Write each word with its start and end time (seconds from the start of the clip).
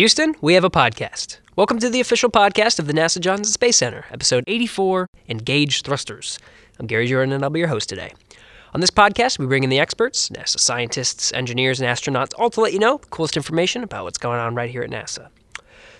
Houston, 0.00 0.34
we 0.40 0.54
have 0.54 0.64
a 0.64 0.70
podcast. 0.70 1.40
Welcome 1.56 1.78
to 1.80 1.90
the 1.90 2.00
official 2.00 2.30
podcast 2.30 2.78
of 2.78 2.86
the 2.86 2.94
NASA 2.94 3.20
Johnson 3.20 3.52
Space 3.52 3.76
Center, 3.76 4.06
episode 4.10 4.44
84 4.46 5.06
Engage 5.28 5.82
Thrusters. 5.82 6.38
I'm 6.78 6.86
Gary 6.86 7.06
Jordan, 7.06 7.34
and 7.34 7.44
I'll 7.44 7.50
be 7.50 7.58
your 7.58 7.68
host 7.68 7.90
today. 7.90 8.14
On 8.72 8.80
this 8.80 8.88
podcast, 8.88 9.38
we 9.38 9.44
bring 9.44 9.62
in 9.62 9.68
the 9.68 9.78
experts, 9.78 10.30
NASA 10.30 10.58
scientists, 10.58 11.34
engineers, 11.34 11.82
and 11.82 11.86
astronauts, 11.86 12.32
all 12.38 12.48
to 12.48 12.62
let 12.62 12.72
you 12.72 12.78
know 12.78 12.96
the 12.96 13.08
coolest 13.08 13.36
information 13.36 13.82
about 13.82 14.04
what's 14.04 14.16
going 14.16 14.40
on 14.40 14.54
right 14.54 14.70
here 14.70 14.80
at 14.80 14.88
NASA. 14.88 15.28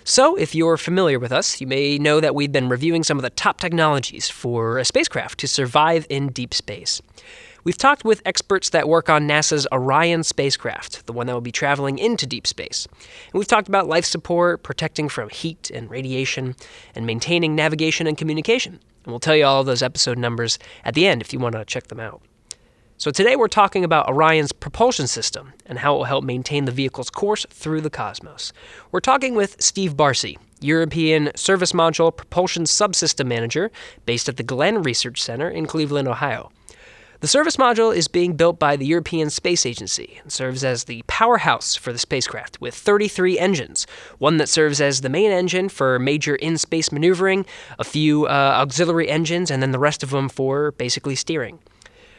So, 0.03 0.35
if 0.35 0.55
you're 0.55 0.77
familiar 0.77 1.19
with 1.19 1.31
us, 1.31 1.61
you 1.61 1.67
may 1.67 1.99
know 1.99 2.19
that 2.21 2.33
we've 2.33 2.51
been 2.51 2.69
reviewing 2.69 3.03
some 3.03 3.19
of 3.19 3.21
the 3.21 3.29
top 3.29 3.59
technologies 3.59 4.27
for 4.27 4.79
a 4.79 4.83
spacecraft 4.83 5.39
to 5.41 5.47
survive 5.47 6.07
in 6.09 6.29
deep 6.29 6.55
space. 6.55 7.03
We've 7.63 7.77
talked 7.77 8.03
with 8.03 8.23
experts 8.25 8.71
that 8.71 8.89
work 8.89 9.07
on 9.07 9.27
NASA's 9.27 9.67
Orion 9.71 10.23
spacecraft, 10.23 11.05
the 11.05 11.13
one 11.13 11.27
that 11.27 11.33
will 11.33 11.41
be 11.41 11.51
traveling 11.51 11.99
into 11.99 12.25
deep 12.25 12.47
space. 12.47 12.87
And 12.87 13.33
we've 13.33 13.47
talked 13.47 13.67
about 13.67 13.87
life 13.87 14.05
support, 14.05 14.63
protecting 14.63 15.09
from 15.09 15.29
heat 15.29 15.69
and 15.69 15.87
radiation, 15.87 16.55
and 16.95 17.05
maintaining 17.05 17.53
navigation 17.53 18.07
and 18.07 18.17
communication. 18.17 18.79
And 19.03 19.11
we'll 19.11 19.19
tell 19.19 19.35
you 19.35 19.45
all 19.45 19.63
those 19.63 19.83
episode 19.83 20.17
numbers 20.17 20.57
at 20.83 20.95
the 20.95 21.05
end 21.05 21.21
if 21.21 21.33
you 21.33 21.39
want 21.39 21.53
to 21.53 21.63
check 21.63 21.87
them 21.87 21.99
out. 21.99 22.23
So 22.97 23.11
today 23.11 23.35
we're 23.35 23.47
talking 23.47 23.83
about 23.83 24.07
Orion's 24.07 24.51
propulsion 24.51 25.05
system 25.05 25.53
and 25.67 25.77
how 25.77 25.93
it 25.93 25.97
will 25.97 26.05
help 26.05 26.23
maintain 26.23 26.65
the 26.65 26.71
vehicle's 26.71 27.11
course 27.11 27.45
through 27.51 27.81
the 27.81 27.89
cosmos. 27.91 28.53
We're 28.91 29.01
talking 29.01 29.35
with 29.35 29.61
Steve 29.61 29.95
Barsi, 29.95 30.37
European 30.61 31.31
Service 31.35 31.73
Module 31.73 32.15
Propulsion 32.15 32.63
Subsystem 32.63 33.27
Manager 33.27 33.71
based 34.07 34.29
at 34.29 34.37
the 34.37 34.43
Glenn 34.43 34.81
Research 34.81 35.21
Center 35.21 35.49
in 35.49 35.67
Cleveland, 35.67 36.07
Ohio. 36.07 36.51
The 37.21 37.27
service 37.27 37.57
module 37.57 37.95
is 37.95 38.07
being 38.07 38.33
built 38.33 38.57
by 38.57 38.75
the 38.75 38.85
European 38.87 39.29
Space 39.29 39.63
Agency 39.63 40.17
and 40.23 40.31
serves 40.31 40.63
as 40.63 40.85
the 40.85 41.03
powerhouse 41.05 41.75
for 41.75 41.93
the 41.93 41.99
spacecraft 41.99 42.59
with 42.59 42.73
33 42.73 43.37
engines. 43.37 43.85
One 44.17 44.37
that 44.37 44.49
serves 44.49 44.81
as 44.81 45.01
the 45.01 45.09
main 45.09 45.29
engine 45.29 45.69
for 45.69 45.99
major 45.99 46.33
in 46.33 46.57
space 46.57 46.91
maneuvering, 46.91 47.45
a 47.77 47.83
few 47.83 48.25
uh, 48.25 48.53
auxiliary 48.55 49.07
engines, 49.07 49.51
and 49.51 49.61
then 49.61 49.69
the 49.69 49.77
rest 49.77 50.01
of 50.01 50.09
them 50.09 50.29
for 50.29 50.71
basically 50.71 51.13
steering. 51.13 51.59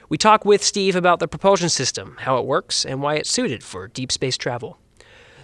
We 0.08 0.18
talk 0.18 0.44
with 0.44 0.62
Steve 0.62 0.94
about 0.94 1.18
the 1.18 1.26
propulsion 1.26 1.68
system, 1.68 2.16
how 2.20 2.38
it 2.38 2.46
works, 2.46 2.84
and 2.84 3.02
why 3.02 3.16
it's 3.16 3.30
suited 3.30 3.64
for 3.64 3.88
deep 3.88 4.12
space 4.12 4.36
travel. 4.36 4.78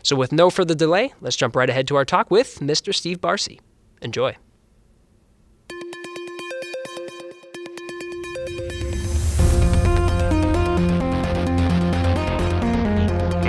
So, 0.04 0.14
with 0.14 0.30
no 0.30 0.50
further 0.50 0.76
delay, 0.76 1.14
let's 1.20 1.34
jump 1.34 1.56
right 1.56 1.68
ahead 1.68 1.88
to 1.88 1.96
our 1.96 2.04
talk 2.04 2.30
with 2.30 2.60
Mr. 2.60 2.94
Steve 2.94 3.20
Barsi. 3.20 3.58
Enjoy. 4.02 4.36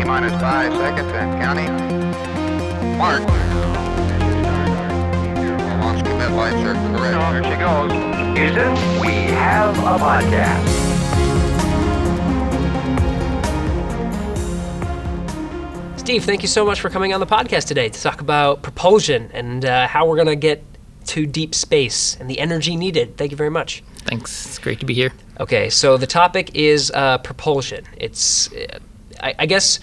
Minus 0.09 0.41
five 0.41 0.73
seconds 0.73 1.11
and 1.11 1.39
counting. 1.39 1.69
Mark. 2.97 3.21
Launch 5.79 6.03
commit 6.03 6.31
lights 6.31 6.55
are 6.65 6.73
correct. 6.73 7.31
Here 7.31 7.43
she 7.43 7.59
goes. 7.59 7.91
Houston, 8.35 8.73
we 9.02 9.13
have 9.35 9.77
a 9.77 9.99
podcast. 10.03 10.80
Steve, 15.99 16.23
thank 16.25 16.41
you 16.41 16.47
so 16.47 16.65
much 16.65 16.81
for 16.81 16.89
coming 16.89 17.13
on 17.13 17.19
the 17.19 17.27
podcast 17.27 17.67
today 17.67 17.87
to 17.87 18.02
talk 18.02 18.19
about 18.19 18.63
propulsion 18.63 19.30
and 19.31 19.63
uh, 19.63 19.85
how 19.87 20.07
we're 20.07 20.15
going 20.15 20.25
to 20.25 20.35
get 20.35 20.63
to 21.05 21.27
deep 21.27 21.53
space 21.53 22.17
and 22.19 22.27
the 22.27 22.39
energy 22.39 22.75
needed. 22.75 23.15
Thank 23.15 23.30
you 23.30 23.37
very 23.37 23.52
much. 23.52 23.83
Thanks. 24.05 24.47
It's 24.47 24.57
great 24.57 24.80
to 24.80 24.87
be 24.87 24.95
here. 24.95 25.13
Okay, 25.39 25.69
so 25.69 25.97
the 25.97 26.07
topic 26.07 26.49
is 26.55 26.89
uh, 26.95 27.19
propulsion. 27.19 27.85
It's, 27.95 28.52
uh, 28.53 28.80
I, 29.21 29.35
I 29.39 29.45
guess, 29.45 29.80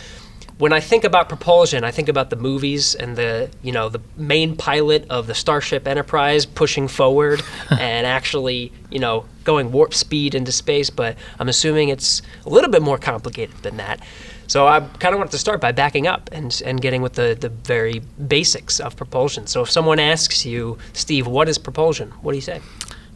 when 0.59 0.73
I 0.73 0.81
think 0.81 1.05
about 1.05 1.29
propulsion, 1.29 1.85
I 1.85 1.91
think 1.91 2.09
about 2.09 2.31
the 2.31 2.37
movies 2.37 2.95
and 2.95 3.15
the, 3.15 3.51
you 3.63 3.73
know, 3.73 3.89
the 3.91 4.01
main 4.17 4.57
pilot 4.57 5.07
of 5.11 5.27
the 5.27 5.35
Starship 5.35 5.87
Enterprise 5.87 6.47
pushing 6.47 6.89
forward 6.89 7.43
and 7.71 8.07
actually, 8.07 8.73
you 8.91 8.99
know, 8.99 9.27
going 9.45 9.71
warp 9.71 9.93
speed 9.93 10.35
into 10.35 10.53
space. 10.53 10.89
But 10.89 11.17
I'm 11.39 11.49
assuming 11.49 11.91
it's 11.91 12.23
a 12.47 12.49
little 12.49 12.71
bit 12.71 12.81
more 12.81 12.97
complicated 12.97 13.57
than 13.59 13.77
that. 13.77 14.01
So 14.47 14.67
I 14.67 14.81
kind 14.81 15.13
of 15.13 15.19
wanted 15.19 15.33
to 15.33 15.39
start 15.39 15.61
by 15.61 15.73
backing 15.73 16.07
up 16.07 16.31
and, 16.33 16.63
and 16.65 16.81
getting 16.81 17.03
with 17.03 17.15
the, 17.15 17.37
the 17.39 17.49
very 17.49 18.01
basics 18.27 18.81
of 18.81 18.97
propulsion. 18.97 19.47
So 19.47 19.63
if 19.63 19.71
someone 19.71 19.99
asks 19.99 20.47
you, 20.47 20.79
Steve, 20.93 21.27
what 21.27 21.49
is 21.49 21.59
propulsion? 21.59 22.13
What 22.23 22.33
do 22.33 22.37
you 22.37 22.43
say? 22.43 22.61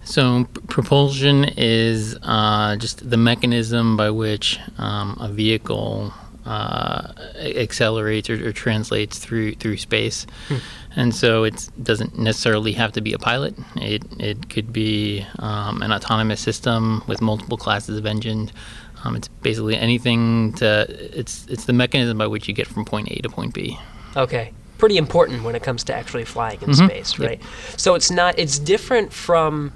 So, 0.02 0.44
p- 0.44 0.60
propulsion 0.66 1.44
is 1.56 2.18
uh, 2.22 2.76
just 2.76 3.08
the 3.08 3.18
mechanism 3.18 3.98
by 3.98 4.10
which 4.10 4.58
um, 4.78 5.16
a 5.20 5.28
vehicle 5.28 6.12
uh, 6.46 7.12
accelerates 7.36 8.30
or, 8.30 8.48
or, 8.48 8.52
translates 8.52 9.18
through 9.18 9.54
through 9.56 9.76
space. 9.76 10.26
Hmm. 10.48 10.56
And 10.96 11.14
so 11.14 11.44
it 11.44 11.68
doesn't 11.82 12.18
necessarily 12.18 12.72
have 12.72 12.92
to 12.92 13.00
be 13.00 13.12
a 13.12 13.18
pilot. 13.18 13.54
It, 13.76 14.02
it 14.18 14.48
could 14.48 14.72
be 14.72 15.24
um, 15.38 15.82
an 15.82 15.92
autonomous 15.92 16.40
system 16.40 17.04
with 17.06 17.20
multiple 17.20 17.56
classes 17.56 17.98
of 17.98 18.06
engines. 18.06 18.52
Um, 19.04 19.16
it's 19.16 19.28
basically 19.28 19.76
anything 19.76 20.54
to. 20.54 20.86
It's 20.88 21.46
it's 21.48 21.66
the 21.66 21.72
mechanism 21.72 22.18
by 22.18 22.26
which 22.26 22.48
you 22.48 22.54
get 22.54 22.66
from 22.66 22.84
point 22.84 23.10
A 23.10 23.16
to 23.16 23.28
point 23.28 23.54
B. 23.54 23.78
Okay, 24.16 24.52
pretty 24.78 24.96
important 24.96 25.44
when 25.44 25.54
it 25.54 25.62
comes 25.62 25.84
to 25.84 25.94
actually 25.94 26.24
flying 26.24 26.60
in 26.62 26.70
mm-hmm. 26.70 26.86
space, 26.86 27.18
right? 27.18 27.38
Yep. 27.40 27.80
So 27.80 27.94
it's 27.94 28.10
not. 28.10 28.38
It's 28.38 28.58
different 28.58 29.12
from 29.12 29.72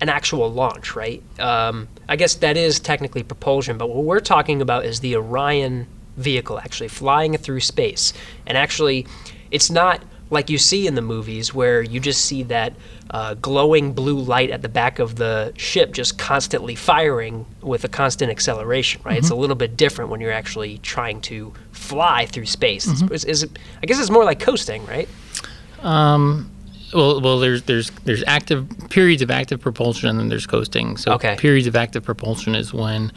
an 0.00 0.08
actual 0.08 0.52
launch, 0.52 0.94
right? 0.94 1.22
Um, 1.40 1.88
I 2.08 2.16
guess 2.16 2.34
that 2.36 2.56
is 2.56 2.78
technically 2.78 3.22
propulsion, 3.22 3.78
but 3.78 3.88
what 3.88 4.04
we're 4.04 4.20
talking 4.20 4.62
about 4.62 4.84
is 4.84 5.00
the 5.00 5.16
Orion 5.16 5.86
vehicle 6.18 6.58
actually 6.58 6.88
flying 6.88 7.36
through 7.36 7.60
space, 7.60 8.12
and 8.46 8.58
actually, 8.58 9.06
it's 9.50 9.70
not 9.70 10.02
like 10.30 10.50
you 10.50 10.58
see 10.58 10.86
in 10.86 10.94
the 10.94 11.02
movies 11.02 11.54
where 11.54 11.82
you 11.82 12.00
just 12.00 12.24
see 12.24 12.42
that 12.44 12.74
uh, 13.10 13.34
glowing 13.34 13.92
blue 13.92 14.18
light 14.18 14.50
at 14.50 14.62
the 14.62 14.68
back 14.68 14.98
of 14.98 15.16
the 15.16 15.52
ship 15.56 15.92
just 15.92 16.18
constantly 16.18 16.74
firing 16.74 17.46
with 17.62 17.84
a 17.84 17.88
constant 17.88 18.30
acceleration, 18.30 19.00
right? 19.04 19.12
Mm-hmm. 19.12 19.18
It's 19.18 19.30
a 19.30 19.34
little 19.34 19.56
bit 19.56 19.76
different 19.76 20.10
when 20.10 20.20
you're 20.20 20.32
actually 20.32 20.78
trying 20.78 21.20
to 21.22 21.52
fly 21.72 22.26
through 22.26 22.46
space. 22.46 22.86
Mm-hmm. 22.86 23.14
Is, 23.14 23.24
is 23.24 23.42
it, 23.44 23.58
I 23.82 23.86
guess 23.86 23.98
it's 23.98 24.10
more 24.10 24.24
like 24.24 24.40
coasting, 24.40 24.84
right? 24.86 25.08
Um, 25.80 26.50
well, 26.92 27.20
well, 27.20 27.38
there's 27.38 27.62
there's 27.64 27.90
there's 28.04 28.24
active 28.26 28.66
periods 28.90 29.22
of 29.22 29.30
active 29.30 29.60
propulsion, 29.60 30.08
and 30.08 30.18
then 30.18 30.28
there's 30.28 30.46
coasting. 30.46 30.96
So 30.96 31.12
okay. 31.12 31.36
periods 31.36 31.66
of 31.66 31.76
active 31.76 32.02
propulsion 32.02 32.54
is 32.54 32.72
when 32.72 33.12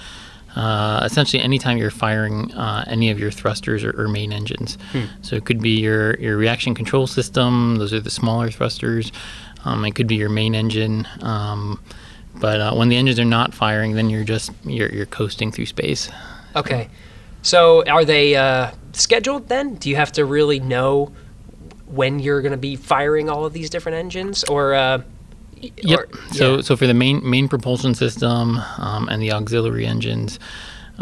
uh, 0.56 1.02
essentially 1.04 1.42
anytime 1.42 1.78
you're 1.78 1.92
firing 1.92 2.54
uh, 2.54 2.84
any 2.88 3.10
of 3.10 3.20
your 3.20 3.32
thrusters 3.32 3.84
or, 3.84 4.00
or 4.00 4.08
main 4.08 4.34
engines. 4.34 4.78
Hmm. 4.92 5.06
So 5.22 5.36
it 5.36 5.46
could 5.46 5.62
be 5.62 5.80
your, 5.80 6.16
your 6.20 6.38
reaction 6.38 6.76
control 6.76 7.08
system, 7.08 7.78
those 7.78 7.94
are 7.94 8.00
the 8.00 8.10
smaller 8.10 8.52
thrusters. 8.52 9.12
Um, 9.64 9.86
it 9.86 9.92
could 9.96 10.08
be 10.08 10.16
your 10.16 10.30
main 10.30 10.56
engine. 10.56 11.08
Um, 11.22 11.80
but 12.36 12.60
uh, 12.60 12.74
when 12.74 12.90
the 12.90 12.98
engines 12.98 13.20
are 13.20 13.26
not 13.26 13.54
firing, 13.54 13.94
then 13.94 14.10
you're 14.10 14.24
just 14.24 14.52
you're, 14.64 14.90
you're 14.90 15.06
coasting 15.06 15.52
through 15.52 15.68
space. 15.68 16.10
Okay. 16.56 16.90
So 17.42 17.86
are 17.88 18.06
they 18.06 18.36
uh, 18.36 18.72
scheduled 18.94 19.48
then? 19.48 19.76
Do 19.76 19.90
you 19.90 19.96
have 19.96 20.12
to 20.14 20.26
really 20.26 20.60
know 20.60 21.12
when 21.88 22.20
you're 22.20 22.42
going 22.42 22.52
to 22.52 22.58
be 22.58 22.76
firing 22.76 23.30
all 23.30 23.46
of 23.46 23.54
these 23.54 23.70
different 23.70 23.98
engines, 23.98 24.44
or 24.46 24.74
uh, 24.74 25.02
Yep. 25.62 26.00
Or, 26.00 26.34
so 26.34 26.56
yeah. 26.56 26.62
so 26.62 26.76
for 26.76 26.88
the 26.88 26.94
main 26.94 27.28
main 27.30 27.48
propulsion 27.48 27.94
system 27.94 28.58
um, 28.78 29.08
and 29.10 29.22
the 29.22 29.32
auxiliary 29.32 29.86
engines, 29.86 30.40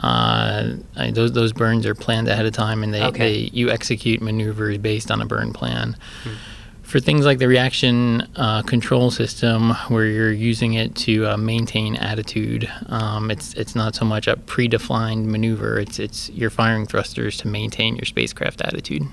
uh, 0.04 0.76
I, 0.96 1.12
those 1.12 1.34
those 1.34 1.54
burns 1.54 1.86
are 1.86 1.96
planned 1.96 2.28
ahead 2.28 2.46
of 2.46 2.54
time, 2.54 2.84
and 2.84 2.94
they, 2.94 3.04
okay. 3.04 3.18
they 3.18 3.50
you 3.54 3.70
execute 3.70 4.22
maneuvers 4.22 4.78
based 4.78 5.12
on 5.12 5.22
a 5.22 5.26
burn 5.26 5.54
plan. 5.54 5.96
Hmm. 6.24 6.34
For 6.84 7.00
things 7.00 7.24
like 7.24 7.38
the 7.38 7.48
reaction 7.48 8.28
uh, 8.36 8.64
control 8.64 9.12
system, 9.12 9.76
where 9.90 10.06
you're 10.06 10.32
using 10.32 10.74
it 10.74 10.96
to 10.96 11.28
uh, 11.28 11.38
maintain 11.38 11.96
attitude, 11.96 12.68
um, 12.88 13.30
it's 13.30 13.54
it's 13.54 13.76
not 13.76 13.94
so 13.94 14.06
much 14.06 14.28
a 14.28 14.36
predefined 14.36 15.26
maneuver. 15.26 15.80
It's 15.80 16.00
it's 16.00 16.30
you're 16.32 16.50
firing 16.50 16.88
thrusters 16.88 17.38
to 17.40 17.48
maintain 17.48 17.96
your 17.96 18.06
spacecraft 18.06 18.62
attitude. 18.62 19.04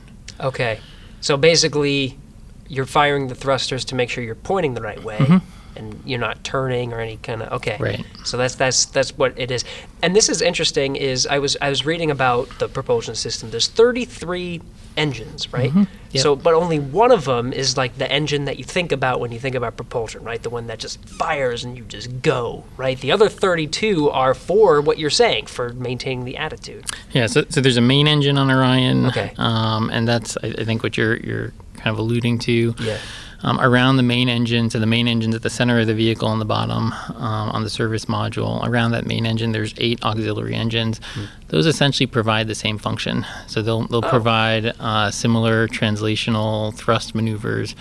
Okay, 0.40 0.80
so 1.20 1.36
basically, 1.36 2.18
you're 2.68 2.86
firing 2.86 3.28
the 3.28 3.34
thrusters 3.34 3.84
to 3.86 3.94
make 3.94 4.10
sure 4.10 4.22
you're 4.22 4.34
pointing 4.34 4.74
the 4.74 4.82
right 4.82 5.02
way. 5.02 5.18
Mm-hmm. 5.18 5.38
And 5.76 6.00
you're 6.06 6.18
not 6.18 6.42
turning 6.42 6.94
or 6.94 7.00
any 7.00 7.18
kind 7.18 7.42
of 7.42 7.52
okay. 7.52 7.76
Right. 7.78 8.02
So 8.24 8.38
that's 8.38 8.54
that's 8.54 8.86
that's 8.86 9.14
what 9.18 9.38
it 9.38 9.50
is. 9.50 9.62
And 10.02 10.16
this 10.16 10.30
is 10.30 10.40
interesting. 10.40 10.96
Is 10.96 11.26
I 11.26 11.38
was 11.38 11.54
I 11.60 11.68
was 11.68 11.84
reading 11.84 12.10
about 12.10 12.48
the 12.58 12.66
propulsion 12.66 13.14
system. 13.14 13.50
There's 13.50 13.68
33 13.68 14.62
engines, 14.96 15.52
right? 15.52 15.70
Mm-hmm. 15.70 15.84
Yep. 16.12 16.22
So, 16.22 16.36
but 16.36 16.54
only 16.54 16.78
one 16.78 17.12
of 17.12 17.24
them 17.24 17.52
is 17.52 17.76
like 17.76 17.98
the 17.98 18.10
engine 18.10 18.46
that 18.46 18.58
you 18.58 18.64
think 18.64 18.92
about 18.92 19.20
when 19.20 19.32
you 19.32 19.38
think 19.38 19.54
about 19.54 19.76
propulsion, 19.76 20.24
right? 20.24 20.42
The 20.42 20.50
one 20.50 20.66
that 20.68 20.78
just 20.78 21.06
fires 21.08 21.64
and 21.64 21.76
you 21.76 21.84
just 21.84 22.22
go, 22.22 22.64
right? 22.76 22.98
The 22.98 23.12
other 23.12 23.28
32 23.28 24.10
are 24.10 24.34
for 24.34 24.80
what 24.80 24.98
you're 24.98 25.10
saying, 25.10 25.46
for 25.46 25.72
maintaining 25.74 26.24
the 26.24 26.36
attitude. 26.36 26.86
Yeah. 27.12 27.26
So, 27.26 27.44
so 27.48 27.60
there's 27.60 27.76
a 27.76 27.82
main 27.82 28.08
engine 28.08 28.38
on 28.38 28.50
Orion. 28.50 29.06
Okay. 29.06 29.32
Um, 29.36 29.90
and 29.90 30.08
that's 30.08 30.36
I, 30.42 30.54
I 30.58 30.64
think 30.64 30.82
what 30.82 30.96
you're 30.96 31.16
you're 31.16 31.52
kind 31.86 31.94
of 31.94 32.00
alluding 32.00 32.38
to. 32.40 32.74
Yeah. 32.80 32.98
Um, 33.42 33.60
around 33.60 33.96
the 33.96 34.02
main 34.02 34.30
engine, 34.30 34.70
so 34.70 34.80
the 34.80 34.86
main 34.86 35.06
engine's 35.06 35.34
at 35.34 35.42
the 35.42 35.50
center 35.50 35.78
of 35.78 35.86
the 35.86 35.94
vehicle 35.94 36.26
on 36.26 36.38
the 36.38 36.46
bottom 36.46 36.92
um, 36.92 37.50
on 37.50 37.62
the 37.64 37.70
service 37.70 38.06
module. 38.06 38.66
Around 38.66 38.92
that 38.92 39.06
main 39.06 39.26
engine, 39.26 39.52
there's 39.52 39.74
eight 39.76 40.02
auxiliary 40.02 40.54
engines. 40.54 41.00
Mm. 41.14 41.28
Those 41.48 41.66
essentially 41.66 42.06
provide 42.06 42.48
the 42.48 42.54
same 42.54 42.78
function. 42.78 43.26
So 43.46 43.60
they'll 43.60 43.86
they'll 43.88 44.04
oh. 44.04 44.08
provide 44.08 44.72
uh, 44.80 45.10
similar 45.10 45.68
translational 45.68 46.74
thrust 46.74 47.14
maneuvers, 47.14 47.76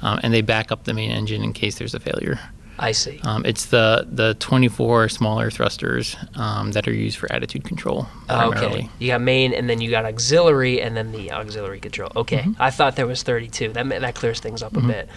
um, 0.00 0.20
and 0.22 0.32
they 0.32 0.42
back 0.42 0.70
up 0.70 0.84
the 0.84 0.94
main 0.94 1.10
engine 1.10 1.42
in 1.42 1.52
case 1.52 1.76
there's 1.76 1.94
a 1.94 2.00
failure. 2.00 2.38
I 2.80 2.92
see. 2.92 3.20
Um, 3.24 3.44
it's 3.44 3.66
the 3.66 4.08
the 4.10 4.34
24 4.34 5.10
smaller 5.10 5.50
thrusters 5.50 6.16
um, 6.34 6.72
that 6.72 6.88
are 6.88 6.94
used 6.94 7.18
for 7.18 7.30
attitude 7.30 7.64
control. 7.64 8.08
Okay. 8.28 8.88
You 8.98 9.08
got 9.08 9.20
main, 9.20 9.52
and 9.52 9.68
then 9.68 9.82
you 9.82 9.90
got 9.90 10.06
auxiliary, 10.06 10.80
and 10.80 10.96
then 10.96 11.12
the 11.12 11.30
auxiliary 11.30 11.78
control. 11.78 12.10
Okay. 12.16 12.38
Mm-hmm. 12.38 12.62
I 12.62 12.70
thought 12.70 12.96
there 12.96 13.06
was 13.06 13.22
32. 13.22 13.74
That 13.74 13.88
that 13.88 14.14
clears 14.14 14.40
things 14.40 14.62
up 14.62 14.72
mm-hmm. 14.72 14.90
a 14.90 14.92
bit. 14.92 15.08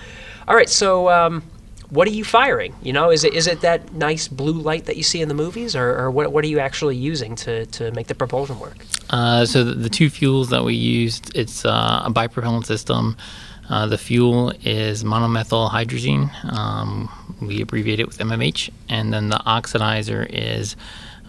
All 0.48 0.56
right. 0.56 0.70
So. 0.70 1.10
Um, 1.10 1.44
what 1.90 2.08
are 2.08 2.12
you 2.12 2.24
firing? 2.24 2.74
You 2.82 2.92
know, 2.92 3.12
is 3.12 3.24
it 3.24 3.36
is 3.36 3.46
it 3.46 3.62
that 3.62 3.94
nice 3.94 4.28
blue 4.28 4.54
light 4.54 4.86
that 4.86 4.98
you 4.98 5.04
see 5.04 5.22
in 5.22 5.28
the 5.28 5.36
movies, 5.36 5.76
or, 5.76 5.96
or 5.96 6.10
what, 6.10 6.32
what 6.32 6.44
are 6.44 6.48
you 6.48 6.58
actually 6.58 6.96
using 6.96 7.36
to, 7.36 7.68
to 7.68 7.92
make 7.92 8.08
the 8.08 8.16
propulsion 8.16 8.60
work? 8.60 8.84
Uh, 9.12 9.46
so 9.46 9.64
the, 9.64 9.76
the, 9.76 9.90
two 9.90 10.10
fuels 10.10 10.50
that 10.50 10.64
we 10.64 10.74
used, 10.74 11.32
it's 11.36 11.66
uh, 11.66 12.02
a 12.04 12.12
bipropellant 12.12 12.66
system. 12.66 13.16
Uh, 13.70 13.88
the 13.88 13.98
fuel 13.98 14.52
is 14.64 15.04
monomethyl 15.04 15.70
hydrazine. 15.70 16.30
Um, 16.54 17.10
we 17.42 17.62
abbreviate 17.62 18.00
it 18.00 18.08
with 18.08 18.18
MMH, 18.18 18.70
and 18.90 19.14
then 19.14 19.30
the 19.30 19.38
oxidizer 19.38 20.28
is 20.30 20.76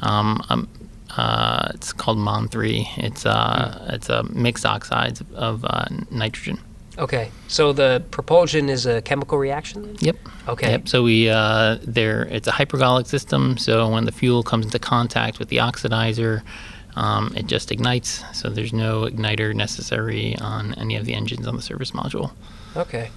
um, 0.02 0.42
um, 0.48 0.68
uh, 1.16 1.70
it's 1.74 1.92
called 1.92 2.18
MON3. 2.18 2.98
It's 2.98 3.24
uh, 3.26 3.78
mm. 3.80 3.92
it's 3.92 4.08
a 4.08 4.22
mixed 4.24 4.66
oxides 4.66 5.22
of 5.34 5.64
uh, 5.64 5.84
nitrogen. 6.10 6.58
Okay, 6.96 7.30
so 7.48 7.72
the 7.72 8.04
propulsion 8.12 8.68
is 8.68 8.86
a 8.86 9.02
chemical 9.02 9.36
reaction. 9.36 9.96
Yep. 9.98 10.16
Okay. 10.48 10.70
Yep. 10.70 10.88
So 10.88 11.02
we 11.02 11.28
uh, 11.28 11.78
there 11.82 12.24
it's 12.26 12.46
a 12.46 12.52
hypergolic 12.52 13.06
system. 13.06 13.58
So 13.58 13.88
when 13.88 14.04
the 14.04 14.12
fuel 14.12 14.42
comes 14.42 14.66
into 14.66 14.78
contact 14.78 15.38
with 15.38 15.48
the 15.48 15.56
oxidizer, 15.56 16.42
um, 16.96 17.34
it 17.36 17.46
just 17.46 17.72
ignites. 17.72 18.22
So 18.32 18.48
there's 18.48 18.72
no 18.72 19.02
igniter 19.02 19.54
necessary 19.54 20.36
on 20.38 20.74
any 20.74 20.96
of 20.96 21.04
the 21.04 21.14
engines 21.14 21.46
on 21.46 21.56
the 21.56 21.62
service 21.62 21.90
module. 21.92 22.32
Okay. 22.76 23.10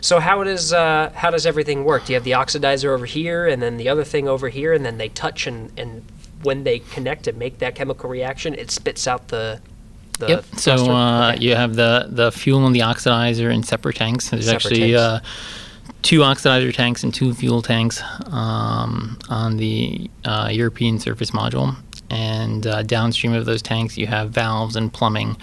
So 0.00 0.20
how 0.20 0.44
does 0.44 0.72
uh, 0.72 1.12
how 1.14 1.30
does 1.30 1.46
everything 1.46 1.84
work? 1.84 2.04
Do 2.04 2.12
you 2.12 2.16
have 2.16 2.24
the 2.24 2.32
oxidizer 2.32 2.88
over 2.88 3.06
here, 3.06 3.46
and 3.46 3.62
then 3.62 3.78
the 3.78 3.88
other 3.88 4.04
thing 4.04 4.28
over 4.28 4.50
here, 4.50 4.74
and 4.74 4.84
then 4.84 4.98
they 4.98 5.08
touch 5.08 5.46
and, 5.46 5.72
and 5.78 6.04
when 6.42 6.64
they 6.64 6.80
connect 6.80 7.26
and 7.26 7.38
make 7.38 7.58
that 7.58 7.74
chemical 7.74 8.10
reaction, 8.10 8.54
it 8.54 8.70
spits 8.70 9.08
out 9.08 9.28
the 9.28 9.60
yep. 10.20 10.44
So 10.56 10.74
uh, 10.74 11.32
okay. 11.32 11.42
you 11.42 11.54
have 11.54 11.74
the 11.74 12.06
the 12.08 12.30
fuel 12.32 12.66
and 12.66 12.74
the 12.74 12.80
oxidizer 12.80 13.52
in 13.52 13.62
separate 13.62 13.96
tanks. 13.96 14.30
There's 14.30 14.44
separate 14.44 14.64
actually 14.66 14.92
tanks. 14.92 15.00
Uh, 15.00 15.20
two 16.02 16.20
oxidizer 16.20 16.72
tanks 16.72 17.02
and 17.02 17.12
two 17.14 17.32
fuel 17.34 17.62
tanks 17.62 18.02
um, 18.26 19.18
on 19.30 19.56
the 19.56 20.10
uh, 20.24 20.50
European 20.52 20.98
service 20.98 21.30
module. 21.30 21.76
And 22.10 22.66
uh, 22.66 22.82
downstream 22.82 23.32
of 23.32 23.44
those 23.46 23.62
tanks, 23.62 23.96
you 23.96 24.06
have 24.06 24.30
valves 24.30 24.76
and 24.76 24.92
plumbing 24.92 25.36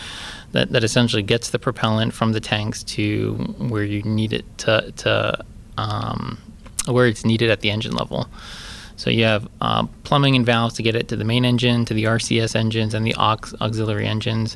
that, 0.52 0.72
that 0.72 0.84
essentially 0.84 1.24
gets 1.24 1.50
the 1.50 1.60
propellant 1.60 2.14
from 2.14 2.34
the 2.34 2.40
tanks 2.40 2.84
to 2.84 3.34
where 3.58 3.84
you 3.84 4.02
need 4.04 4.34
it 4.34 4.46
to, 4.60 4.92
to 4.98 5.44
um, 5.78 6.38
where 6.88 7.08
it's 7.08 7.26
needed 7.26 7.50
at 7.50 7.62
the 7.62 7.72
engine 7.72 7.94
level. 7.94 8.28
So 8.96 9.10
you 9.10 9.24
have 9.24 9.48
uh, 9.62 9.88
plumbing 10.04 10.36
and 10.36 10.46
valves 10.46 10.76
to 10.76 10.84
get 10.84 10.96
it 10.96 11.08
to 11.08 11.16
the 11.16 11.24
main 11.24 11.44
engine, 11.44 11.86
to 11.86 11.94
the 11.94 12.04
RCS 12.04 12.56
engines, 12.56 12.94
and 12.94 13.06
the 13.06 13.16
aux- 13.16 13.56
auxiliary 13.60 14.06
engines. 14.06 14.56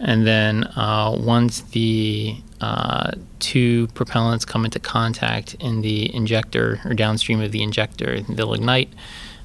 And 0.00 0.26
then 0.26 0.64
uh, 0.64 1.16
once 1.18 1.60
the 1.62 2.36
uh, 2.60 3.12
two 3.38 3.86
propellants 3.88 4.46
come 4.46 4.64
into 4.64 4.80
contact 4.80 5.54
in 5.60 5.82
the 5.82 6.14
injector 6.14 6.80
or 6.84 6.94
downstream 6.94 7.40
of 7.40 7.52
the 7.52 7.62
injector, 7.62 8.20
they'll 8.22 8.54
ignite. 8.54 8.92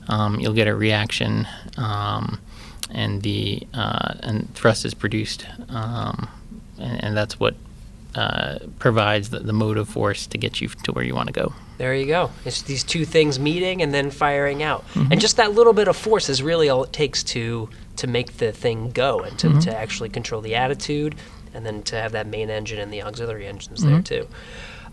Um, 0.08 0.40
you'll 0.40 0.54
get 0.54 0.68
a 0.68 0.76
reaction, 0.76 1.48
um, 1.78 2.40
and 2.90 3.22
the 3.22 3.66
uh, 3.74 4.16
and 4.22 4.54
thrust 4.56 4.84
is 4.86 4.94
produced, 4.94 5.46
um, 5.70 6.28
and, 6.80 7.04
and, 7.04 7.18
that's 7.18 7.40
what 7.40 7.56
uh, 8.16 8.60
provides 8.80 9.30
the, 9.30 9.40
the 9.40 9.54
motive 9.54 9.88
force 9.88 10.28
to 10.28 10.38
get 10.38 10.60
you 10.60 10.68
to 10.68 10.92
where 10.92 11.04
you 11.04 11.16
want 11.16 11.28
to 11.28 11.34
go. 11.34 11.54
There 11.78 11.96
you 11.96 12.06
go. 12.06 12.30
It's 12.46 12.62
these 12.62 12.84
two 12.84 13.06
things 13.06 13.40
meeting 13.40 13.82
and 13.82 13.94
then 13.94 14.12
firing 14.12 14.62
out. 14.64 14.86
Mm-hmm. 14.90 15.14
And 15.14 15.22
just 15.22 15.38
that 15.38 15.54
little 15.54 15.74
bit 15.74 15.88
of 15.88 15.96
force 15.96 16.30
is 16.30 16.44
really 16.44 16.70
all 16.70 16.84
it 16.84 16.94
takes 16.94 17.24
to 17.24 17.70
to 17.98 18.08
make 18.08 18.38
the 18.38 18.52
thing 18.52 18.92
go 18.92 19.20
and 19.20 19.38
to, 19.40 19.48
mm-hmm. 19.48 19.60
to 19.60 19.76
actually 19.78 20.10
control 20.10 20.42
the 20.42 20.56
attitude 20.56 21.16
and 21.54 21.66
then 21.66 21.84
to 21.84 21.96
have 21.96 22.14
that 22.14 22.28
main 22.28 22.50
engine 22.50 22.80
and 22.80 22.92
the 22.92 23.02
auxiliary 23.04 23.48
engines 23.48 23.80
mm-hmm. 23.80 23.94
there 23.94 24.02
too. 24.02 24.28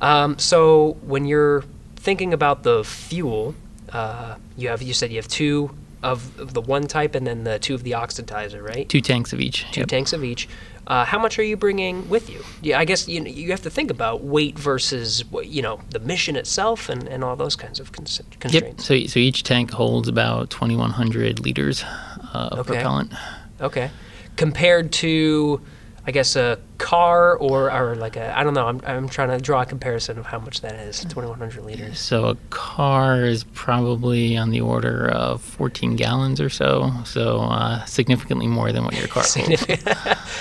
Um, 0.01 0.39
so 0.39 0.97
when 1.03 1.25
you're 1.25 1.65
thinking 1.97 2.33
about 2.33 2.63
the 2.63 2.85
fuel, 2.85 3.55
uh, 3.93 4.37
you 4.57 4.69
have 4.69 4.83
you 4.83 4.95
said 4.95 5.11
you 5.11 5.17
have 5.17 5.29
two 5.29 5.71
of, 6.03 6.55
the 6.55 6.61
one 6.61 6.87
type 6.87 7.15
and 7.15 7.27
then 7.27 7.45
the 7.45 7.59
two 7.59 7.75
of 7.75 7.83
the 7.83 7.93
oxidizer, 7.93 8.63
right? 8.63 8.89
Two 8.89 9.01
tanks 9.01 9.33
of 9.33 9.41
each. 9.41 9.71
Two 9.73 9.81
yep. 9.81 9.89
tanks 9.89 10.13
of 10.13 10.25
each. 10.25 10.49
Uh, 10.87 11.05
how 11.05 11.19
much 11.19 11.39
are 11.39 11.43
you 11.43 11.57
bringing 11.57 12.09
with 12.09 12.31
you? 12.31 12.43
Yeah, 12.63 12.79
I 12.79 12.87
guess 12.87 13.09
you 13.09 13.23
you 13.25 13.51
have 13.51 13.63
to 13.63 13.71
think 13.71 13.91
about 13.91 14.23
weight 14.23 14.59
versus 14.59 15.23
you 15.43 15.61
know 15.61 15.81
the 15.91 15.99
mission 15.99 16.35
itself 16.35 16.89
and, 16.89 17.07
and 17.09 17.23
all 17.23 17.37
those 17.37 17.57
kinds 17.57 17.79
of 17.79 17.93
constraints. 17.93 18.55
Yep. 18.55 18.81
So 18.81 19.07
so 19.07 19.19
each 19.19 19.43
tank 19.43 19.71
holds 19.71 20.09
about 20.09 20.49
2,100 20.51 21.41
liters 21.41 21.85
uh, 21.85 22.49
of 22.53 22.61
okay. 22.61 22.75
propellant. 22.75 23.13
Okay. 23.61 23.91
Compared 24.37 24.93
to 24.93 25.61
I 26.09 26.11
guess 26.11 26.37
a 26.37 26.59
car 26.79 27.37
or, 27.37 27.71
or 27.71 27.95
like 27.95 28.17
a 28.17 28.37
I 28.37 28.43
don't 28.43 28.55
know. 28.55 28.67
I'm, 28.67 28.81
I'm 28.87 29.11
trying 29.11 29.29
to 29.29 29.37
draw 29.37 29.61
a 29.61 29.67
comparison 29.67 30.19
of 30.19 30.25
how 30.25 30.39
much 30.39 30.63
that 30.63 30.73
is. 30.77 31.01
2,100 31.01 31.63
liters. 31.67 32.01
So 32.01 32.31
a 32.31 32.37
car 32.49 33.27
is 33.27 33.45
probably 33.45 34.35
on 34.35 34.49
the 34.49 34.63
order 34.63 35.11
of 35.11 35.43
14 35.43 35.97
gallons 35.97 36.41
or 36.41 36.49
so. 36.49 36.91
So 37.05 37.41
uh, 37.41 37.85
significantly 37.85 38.47
more 38.47 38.73
than 38.73 38.85
what 38.85 38.97
your 38.97 39.07
car 39.07 39.23
holds. 39.27 39.67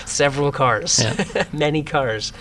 Several 0.10 0.54
cars, 0.54 1.02
yeah. 1.04 1.44
many 1.52 1.84
cars. 1.84 2.32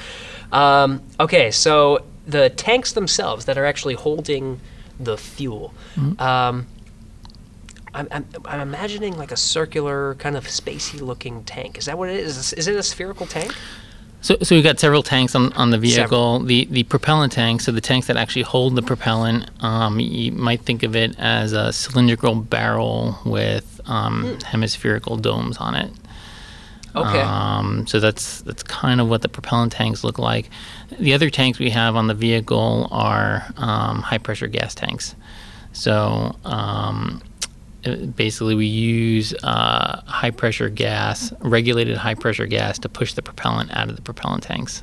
Um, 0.52 1.02
okay, 1.18 1.50
so 1.50 2.04
the 2.28 2.50
tanks 2.50 2.92
themselves 2.92 3.46
that 3.46 3.58
are 3.58 3.64
actually 3.64 3.94
holding 3.94 4.60
the 5.00 5.18
fuel. 5.18 5.74
Mm-hmm. 5.96 6.22
Um, 6.22 6.68
I'm, 7.96 8.08
I'm, 8.10 8.26
I'm, 8.44 8.60
imagining 8.60 9.16
like 9.16 9.32
a 9.32 9.36
circular, 9.36 10.14
kind 10.16 10.36
of 10.36 10.44
spacey 10.46 11.00
looking 11.00 11.44
tank. 11.44 11.78
Is 11.78 11.86
that 11.86 11.98
what 11.98 12.08
it 12.08 12.20
is? 12.20 12.52
Is 12.52 12.68
it 12.68 12.76
a 12.76 12.82
spherical 12.82 13.26
tank? 13.26 13.54
So, 14.20 14.36
so 14.42 14.54
we've 14.54 14.64
got 14.64 14.80
several 14.80 15.02
tanks 15.02 15.34
on, 15.34 15.52
on 15.52 15.70
the 15.70 15.78
vehicle. 15.78 16.02
Several. 16.02 16.40
The 16.40 16.66
the 16.66 16.82
propellant 16.84 17.32
tanks, 17.32 17.64
so 17.64 17.72
the 17.72 17.80
tanks 17.80 18.06
that 18.08 18.16
actually 18.16 18.42
hold 18.42 18.74
the 18.74 18.82
propellant, 18.82 19.50
um, 19.62 20.00
you 20.00 20.32
might 20.32 20.62
think 20.62 20.82
of 20.82 20.96
it 20.96 21.14
as 21.18 21.52
a 21.52 21.72
cylindrical 21.72 22.34
barrel 22.34 23.18
with 23.24 23.80
um, 23.86 24.24
mm. 24.24 24.42
hemispherical 24.42 25.16
domes 25.16 25.56
on 25.58 25.74
it. 25.74 25.90
Okay. 26.96 27.20
Um, 27.20 27.86
so 27.86 28.00
that's 28.00 28.40
that's 28.40 28.62
kind 28.62 29.00
of 29.00 29.08
what 29.08 29.22
the 29.22 29.28
propellant 29.28 29.72
tanks 29.72 30.02
look 30.02 30.18
like. 30.18 30.50
The 30.98 31.12
other 31.12 31.30
tanks 31.30 31.58
we 31.58 31.70
have 31.70 31.94
on 31.94 32.06
the 32.06 32.14
vehicle 32.14 32.88
are 32.90 33.44
um, 33.56 34.02
high 34.02 34.18
pressure 34.18 34.46
gas 34.46 34.74
tanks. 34.74 35.14
So 35.72 36.34
um, 36.44 37.22
basically 38.14 38.54
we 38.54 38.66
use 38.66 39.34
uh, 39.42 40.02
high 40.06 40.30
pressure 40.30 40.68
gas, 40.68 41.32
regulated 41.40 41.96
high 41.96 42.14
pressure 42.14 42.46
gas, 42.46 42.78
to 42.80 42.88
push 42.88 43.14
the 43.14 43.22
propellant 43.22 43.74
out 43.76 43.88
of 43.88 43.96
the 43.96 44.02
propellant 44.02 44.42
tanks. 44.42 44.82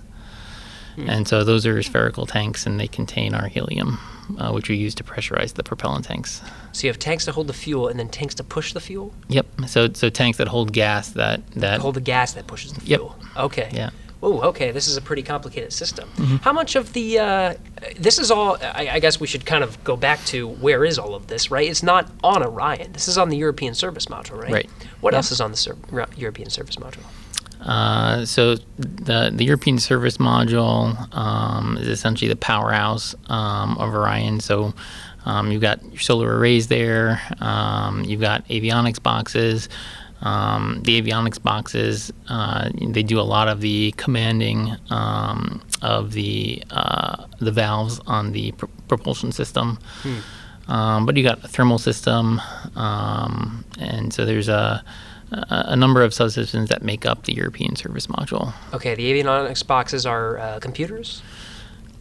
Hmm. 0.96 1.10
And 1.10 1.28
so 1.28 1.44
those 1.44 1.66
are 1.66 1.82
spherical 1.82 2.26
tanks, 2.26 2.66
and 2.66 2.80
they 2.80 2.88
contain 2.88 3.34
our 3.34 3.48
helium, 3.48 4.00
uh, 4.38 4.52
which 4.52 4.70
we 4.70 4.76
use 4.76 4.94
to 4.96 5.04
pressurize 5.04 5.54
the 5.54 5.64
propellant 5.64 6.06
tanks. 6.06 6.42
So 6.72 6.88
you 6.88 6.92
have 6.92 7.00
tanks 7.00 7.26
to 7.26 7.32
hold 7.32 7.48
the 7.48 7.54
fuel, 7.54 7.88
and 7.88 8.00
then 8.00 8.10
tanks 8.10 8.36
to 8.36 8.44
push 8.44 8.74
the 8.74 8.82
fuel. 8.82 9.14
Yep. 9.30 9.48
So 9.68 9.92
so 9.94 10.10
tanks 10.10 10.38
that 10.38 10.48
hold 10.48 10.72
gas 10.74 11.10
that 11.12 11.46
that 11.52 11.82
hold 11.82 11.96
the 11.96 12.02
gas 12.02 12.34
that 12.34 12.48
pushes 12.48 12.74
the 12.74 12.82
fuel. 12.82 13.16
Yep. 13.20 13.38
Okay. 13.38 13.70
Yeah 13.74 13.90
oh, 14.24 14.42
okay, 14.42 14.72
this 14.72 14.88
is 14.88 14.98
a 14.98 15.02
pretty 15.02 15.22
complicated 15.22 15.74
system. 15.74 16.10
Mm-hmm. 16.16 16.38
How 16.38 16.54
much 16.54 16.76
of 16.76 16.94
the, 16.94 17.20
uh, 17.20 17.54
this 17.98 18.18
is 18.18 18.32
all, 18.32 18.58
I, 18.62 18.90
I, 18.94 19.00
guess 19.00 19.20
we 19.20 19.28
should 19.28 19.46
kind 19.46 19.64
of 19.64 19.84
go 19.84 19.98
back 19.98 20.24
to 20.26 20.48
where 20.48 20.86
is 20.86 20.98
all 20.98 21.14
of 21.14 21.28
this, 21.28 21.52
right? 21.52 21.70
It's 21.70 21.84
not 21.84 22.10
on 22.24 22.42
Orion. 22.42 22.94
This 22.94 23.08
is 23.08 23.18
on 23.18 23.30
the 23.30 23.38
European 23.38 23.76
Service 23.76 24.06
Module, 24.06 24.42
right? 24.42 24.52
Right. 24.52 24.70
What 25.02 25.14
yeah. 25.14 25.18
else 25.18 25.32
is 25.32 25.42
on 25.42 25.52
the 25.52 25.78
European 26.16 26.50
Service 26.50 26.78
Module? 26.78 27.04
Uh, 27.66 28.26
so 28.26 28.56
the 28.78 29.32
the 29.34 29.46
European 29.46 29.80
Service 29.80 30.18
Module 30.18 31.16
um, 31.16 31.78
is 31.78 31.88
essentially 31.88 32.28
the 32.28 32.36
powerhouse 32.36 33.16
um, 33.28 33.78
of 33.78 33.94
Orion. 33.94 34.42
So 34.42 34.74
um, 35.26 35.52
you've 35.52 35.62
got 35.62 35.84
your 35.86 36.00
solar 36.00 36.38
arrays 36.38 36.68
there. 36.68 37.22
Um, 37.40 38.04
you've 38.04 38.22
got 38.22 38.46
avionics 38.50 39.02
boxes. 39.02 39.70
Um, 40.24 40.80
the 40.84 41.02
avionics 41.02 41.42
boxes, 41.42 42.12
uh, 42.30 42.70
they 42.82 43.04
do 43.04 43.20
a 43.20 43.28
lot 43.28 43.50
of 43.50 43.60
the 43.60 43.92
commanding 43.98 44.76
um, 44.90 45.62
of 45.82 46.14
the 46.14 46.64
uh, 46.72 47.26
the 47.40 47.52
valves 47.52 48.00
on 48.08 48.32
the 48.32 48.54
pr- 48.54 48.68
propulsion 48.88 49.34
system. 49.34 49.78
Hmm. 50.02 50.20
Um, 50.72 51.06
but 51.06 51.18
you 51.18 51.24
got 51.24 51.44
a 51.44 51.48
thermal 51.50 51.78
system, 51.78 52.40
um, 52.78 53.66
and 53.80 54.14
so 54.14 54.24
there's 54.24 54.48
a, 54.48 54.82
a 55.32 55.76
number 55.76 56.02
of 56.02 56.14
subsystems 56.14 56.70
that 56.70 56.84
make 56.84 57.06
up 57.06 57.26
the 57.26 57.34
European 57.34 57.76
service 57.76 58.08
module. 58.08 58.54
Okay, 58.74 58.96
the 58.96 59.12
avionics 59.12 59.66
boxes 59.68 60.06
are 60.06 60.38
uh, 60.40 60.60
computers. 60.60 61.22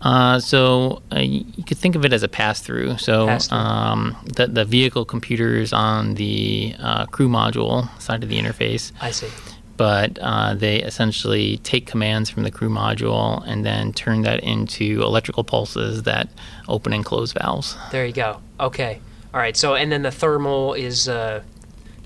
Uh, 0.03 0.41
so 0.41 1.01
uh, 1.15 1.21
you 1.21 1.63
could 1.65 1.79
think 1.79 1.95
of 1.95 2.05
it 2.05 2.13
as 2.13 2.23
a 2.23 2.29
pass-through. 2.29 2.99
So 2.99 3.27
Pass-through. 3.29 3.57
Um, 3.59 4.17
the 4.25 4.47
the 4.49 4.65
vehicle 4.65 5.05
computers 5.05 5.73
on 5.73 6.15
the 6.15 6.75
uh, 6.81 7.07
crew 7.07 7.29
module 7.29 7.89
side 8.01 8.23
of 8.23 8.29
the 8.29 8.39
interface, 8.39 8.91
I 9.01 9.13
see. 9.13 9.29
but 9.77 10.19
uh, 10.21 10.55
they 10.55 10.83
essentially 10.83 11.59
take 11.59 11.87
commands 11.87 12.29
from 12.31 12.43
the 12.43 12.51
crew 12.51 12.69
module 12.69 13.43
and 13.47 13.65
then 13.65 13.93
turn 13.93 14.23
that 14.23 14.41
into 14.41 15.03
electrical 15.03 15.45
pulses 15.45 16.03
that 16.03 16.29
open 16.69 16.93
and 16.93 17.05
close 17.05 17.33
valves. 17.33 17.77
There 17.93 18.05
you 18.05 18.13
go. 18.13 18.41
Okay. 18.59 19.01
All 19.33 19.41
right. 19.41 19.57
So, 19.57 19.75
and 19.77 19.91
then 19.93 20.03
the 20.03 20.11
thermal 20.11 20.75
is 20.75 21.09
uh, 21.09 21.43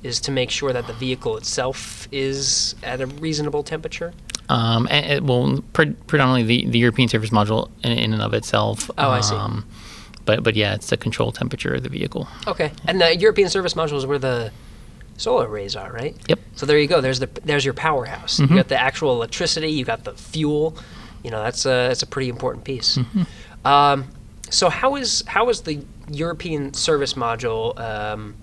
is 0.02 0.20
to 0.20 0.30
make 0.30 0.50
sure 0.50 0.72
that 0.72 0.86
the 0.86 0.92
vehicle 0.92 1.36
itself 1.38 2.06
is 2.12 2.74
at 2.82 3.00
a 3.00 3.06
reasonable 3.06 3.62
temperature. 3.62 4.12
Um, 4.48 4.86
and 4.90 5.06
it, 5.06 5.24
well, 5.24 5.62
pre- 5.72 5.92
predominantly 5.92 6.64
the, 6.64 6.70
the 6.70 6.78
European 6.78 7.08
service 7.08 7.30
module 7.30 7.70
in, 7.82 7.92
in 7.92 8.12
and 8.12 8.22
of 8.22 8.34
itself. 8.34 8.90
Oh, 8.96 9.10
I 9.10 9.20
see. 9.20 9.34
Um, 9.34 9.66
but 10.24 10.42
but 10.42 10.56
yeah, 10.56 10.74
it's 10.74 10.90
the 10.90 10.96
control 10.96 11.32
temperature 11.32 11.74
of 11.74 11.82
the 11.82 11.88
vehicle. 11.88 12.28
Okay. 12.46 12.72
And 12.86 13.00
the 13.00 13.16
European 13.16 13.48
service 13.48 13.74
module 13.74 13.96
is 13.96 14.06
where 14.06 14.18
the 14.18 14.52
solar 15.16 15.48
arrays 15.48 15.76
are, 15.76 15.92
right? 15.92 16.16
Yep. 16.28 16.38
So 16.56 16.66
there 16.66 16.78
you 16.78 16.88
go. 16.88 17.00
There's 17.00 17.20
the 17.20 17.28
there's 17.44 17.64
your 17.64 17.74
powerhouse. 17.74 18.38
You 18.38 18.48
got 18.48 18.68
the 18.68 18.80
actual 18.80 19.12
electricity. 19.12 19.70
You 19.70 19.84
got 19.84 20.04
the 20.04 20.14
fuel. 20.14 20.76
You 21.22 21.30
know 21.30 21.42
that's 21.42 21.64
a 21.64 21.88
that's 21.88 22.02
a 22.02 22.06
pretty 22.06 22.28
important 22.28 22.64
piece. 22.64 22.98
Um, 23.64 24.08
so 24.50 24.68
how 24.68 24.96
is 24.96 25.24
how 25.26 25.48
is 25.48 25.62
the 25.62 25.84
European 26.08 26.74
service 26.74 27.14
module? 27.14 27.78
Um, 27.78 28.36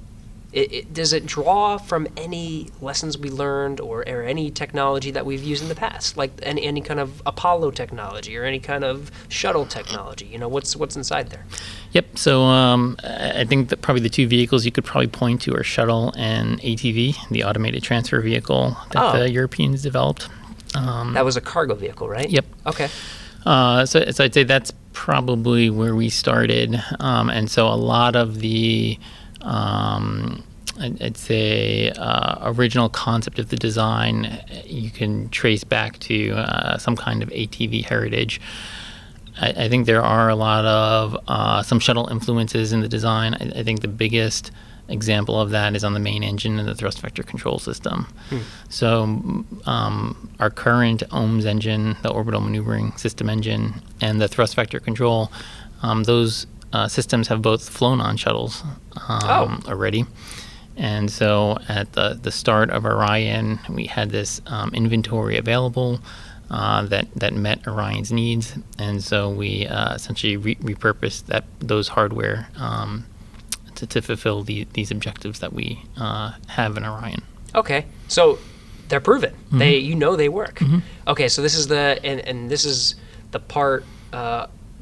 it, 0.54 0.72
it, 0.72 0.94
does 0.94 1.14
it 1.14 1.26
draw 1.26 1.78
from 1.78 2.08
any 2.16 2.70
lessons 2.80 3.18
we 3.18 3.30
learned 3.30 3.80
or, 3.80 4.08
or 4.08 4.22
any 4.24 4.52
technology 4.52 5.12
that 5.12 5.26
we've 5.26 5.44
used 5.44 5.64
in 5.64 5.70
the 5.70 5.76
past, 5.76 6.16
like 6.16 6.32
any, 6.44 6.64
any 6.64 6.80
kind 6.82 7.00
of 7.00 7.22
Apollo 7.26 7.72
technology 7.72 8.38
or 8.38 8.44
any 8.44 8.60
kind 8.60 8.84
of 8.84 9.12
shuttle 9.30 9.66
technology? 9.66 10.26
You 10.26 10.38
know, 10.38 10.48
what's 10.48 10.76
what's 10.76 10.96
inside 10.96 11.30
there? 11.30 11.46
Yep. 11.92 12.18
So 12.18 12.44
um, 12.44 12.98
I 13.04 13.46
think 13.46 13.70
that 13.70 13.82
probably 13.82 14.04
the 14.04 14.10
two 14.10 14.28
vehicles 14.28 14.66
you 14.66 14.72
could 14.72 14.86
probably 14.86 15.08
point 15.08 15.42
to 15.42 15.56
are 15.56 15.64
shuttle 15.64 16.14
and 16.16 16.60
ATV, 16.62 17.16
the 17.30 17.44
automated 17.44 17.84
transfer 17.84 18.22
vehicle 18.22 18.78
that 18.92 19.04
Oh. 19.04 19.20
the 19.20 19.30
Europeans 19.32 19.82
developed. 19.82 20.30
Um, 20.76 21.14
That 21.14 21.26
was 21.26 21.36
a 21.36 21.42
cargo 21.42 21.76
vehicle, 21.76 22.08
right? 22.08 22.30
Yep. 22.30 22.46
Okay. 22.68 22.90
Uh, 23.46 23.86
so, 23.86 24.10
so 24.12 24.24
I'd 24.24 24.34
say 24.34 24.44
that's 24.44 24.72
probably 24.94 25.70
where 25.70 25.96
we 25.96 26.10
started, 26.10 26.82
um, 27.00 27.30
and 27.30 27.50
so 27.52 27.68
a 27.68 27.76
lot 27.76 28.16
of 28.16 28.40
the, 28.40 28.98
um, 29.44 30.44
I'd, 30.80 31.18
say, 31.18 31.92
uh, 31.92 32.52
original 32.52 32.90
concept 32.90 33.38
of 33.38 33.50
the 33.50 33.56
design, 33.56 34.44
you 34.66 34.90
can 34.90 35.30
trace 35.30 35.64
back 35.64 36.00
to 36.00 36.32
uh, 36.32 36.78
some 36.78 36.96
kind 36.96 37.22
of 37.22 37.30
ATV 37.30 37.86
heritage. 37.86 38.42
I, 39.40 39.50
I 39.50 39.70
think 39.70 39.86
there 39.86 40.04
are 40.04 40.30
a 40.30 40.36
lot 40.36 40.66
of 40.66 41.18
uh, 41.28 41.62
some 41.62 41.80
shuttle 41.80 42.08
influences 42.08 42.74
in 42.74 42.82
the 42.82 42.90
design. 42.90 43.36
I, 43.36 43.60
I 43.60 43.64
think 43.64 43.82
the 43.82 43.88
biggest 43.88 44.52
example 44.90 45.40
of 45.40 45.52
that 45.52 45.76
is 45.76 45.84
on 45.84 45.94
the 45.94 46.00
main 46.00 46.24
engine 46.24 46.60
and 46.60 46.68
the 46.68 46.76
thrust 46.76 47.00
vector 47.02 47.24
control 47.24 47.60
system. 47.60 48.08
So, 48.70 49.04
um, 49.66 50.30
our 50.40 50.50
current 50.50 51.04
OMS 51.12 51.46
engine, 51.46 51.96
the 52.02 52.10
orbital 52.10 52.42
maneuvering 52.42 52.98
system 52.98 53.30
engine, 53.30 53.82
and 54.02 54.20
the 54.20 54.28
thrust 54.28 54.56
vector 54.56 54.80
control, 54.80 55.32
um, 55.84 56.04
those 56.04 56.48
uh, 56.74 56.88
systems 56.88 57.28
have 57.30 57.42
both 57.42 57.70
flown 57.70 58.02
on 58.02 58.18
shuttles 58.18 58.64
um, 59.08 59.64
already. 59.68 60.06
And 60.76 61.12
so 61.12 61.60
at 61.70 61.94
the, 61.94 62.20
the 62.22 62.32
start 62.32 62.72
of 62.72 62.86
Orion, 62.86 63.60
we 63.70 63.86
had 63.86 64.10
this 64.10 64.42
um, 64.48 64.72
inventory 64.74 65.38
available 65.38 66.00
uh, 66.50 66.84
that, 66.88 67.08
that 67.16 67.34
met 67.34 67.68
Orion's 67.68 68.12
needs. 68.12 68.58
And 68.80 69.04
so 69.04 69.30
we 69.30 69.68
uh, 69.68 69.94
essentially 69.94 70.36
re- 70.36 70.56
repurposed 70.56 71.28
that 71.28 71.46
those 71.60 71.90
hardware 71.90 72.48
um, 72.58 73.06
to, 73.76 73.86
to 73.86 74.02
fulfill 74.02 74.44
the, 74.44 74.66
these 74.74 74.90
objectives 74.92 75.40
that 75.40 75.54
we 75.54 75.84
uh, 75.98 76.34
have 76.48 76.76
in 76.76 76.84
Orion. 76.86 77.22
Okay, 77.54 77.86
so 78.08 78.40
they're 78.88 79.00
proven. 79.00 79.32
Mm-hmm. 79.32 79.60
They, 79.60 79.78
you 79.78 79.96
know, 79.96 80.16
they 80.16 80.30
work. 80.30 80.60
Okay, 81.08 81.28
so 81.28 81.44
this 81.44 81.56
is 81.56 81.68
the 81.68 82.00
and 82.04 82.20
and 82.22 82.50
this 82.50 82.66
is 82.66 82.96
the 83.32 83.40
part. 83.40 83.86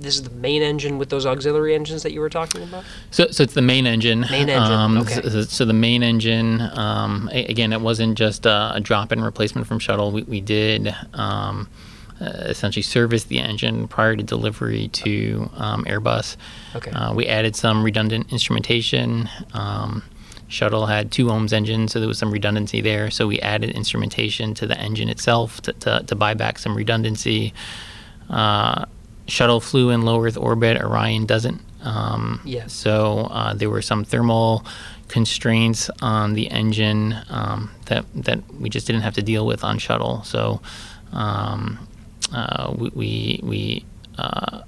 This 0.02 0.16
is 0.16 0.24
the 0.24 0.32
main 0.32 0.62
engine 0.62 0.98
with 0.98 1.10
those 1.10 1.26
auxiliary 1.26 1.76
engines 1.76 2.04
that 2.04 2.12
you 2.12 2.20
were 2.20 2.30
talking 2.30 2.64
about. 2.64 2.84
So, 3.12 3.28
so 3.28 3.44
it's 3.44 3.54
the 3.54 3.62
main 3.62 3.86
engine. 3.86 4.22
Main 4.22 4.50
engine, 4.50 4.74
Um, 4.74 4.98
okay. 5.00 5.22
so, 5.22 5.42
so 5.44 5.66
the 5.66 5.74
main 5.74 6.04
engine, 6.04 6.62
um, 6.74 7.30
again, 7.32 7.72
it 7.72 7.82
wasn't 7.82 8.18
just 8.18 8.46
a, 8.46 8.72
a 8.76 8.80
drop-in 8.80 9.24
replacement 9.24 9.68
from 9.68 9.80
shuttle. 9.80 10.12
We, 10.12 10.24
we 10.24 10.42
did 10.42 10.96
um, 11.14 11.70
uh, 12.20 12.26
essentially 12.46 12.84
service 12.84 13.26
the 13.26 13.40
engine 13.40 13.88
prior 13.88 14.16
to 14.16 14.24
delivery 14.24 14.88
to 14.90 15.50
um, 15.56 15.86
Airbus. 15.86 16.36
Okay. 16.76 16.92
Uh, 16.92 17.14
we 17.14 17.28
added 17.28 17.56
some 17.56 17.84
redundant 17.84 18.32
instrumentation. 18.32 19.30
Um, 19.54 20.04
shuttle 20.48 20.86
had 20.86 21.12
two 21.12 21.28
OMS 21.28 21.54
engines, 21.54 21.94
so 21.94 22.00
there 22.00 22.08
was 22.08 22.18
some 22.18 22.32
redundancy 22.32 22.82
there. 22.82 23.10
So 23.10 23.28
we 23.28 23.40
added 23.40 23.70
instrumentation 23.72 24.54
to 24.56 24.68
the 24.68 24.78
engine 24.80 25.10
itself 25.10 25.62
to, 25.62 25.74
to, 25.74 26.04
to 26.08 26.16
buy 26.16 26.34
back 26.34 26.60
some 26.60 26.76
redundancy. 26.76 27.54
Uh, 28.30 28.86
shuttle 29.32 29.62
flew 29.62 29.90
in 29.90 30.02
low 30.04 30.24
Earth 30.24 30.38
orbit. 30.38 30.82
Orion 30.82 31.26
doesn't. 31.26 31.62
Um, 31.84 32.42
Yeah. 32.44 32.68
So 32.68 33.28
uh, 33.32 33.54
there 33.54 33.70
were 33.70 33.82
some 33.82 34.04
thermal 34.04 34.66
constraints 35.08 35.90
on 36.02 36.34
the 36.34 36.50
engine 36.52 37.16
um, 37.30 37.72
that 37.86 38.06
that 38.14 38.40
we 38.60 38.70
just 38.70 38.88
didn't 38.88 39.02
have 39.02 39.16
to 39.16 39.22
deal 39.22 39.46
with 39.46 39.64
on 39.64 39.80
shuttle. 39.80 40.24
So 40.24 40.62
um, 41.14 41.88
uh, 42.34 42.74
we 42.78 42.92
we 42.94 43.40
we, 43.44 43.86
uh, 44.18 44.62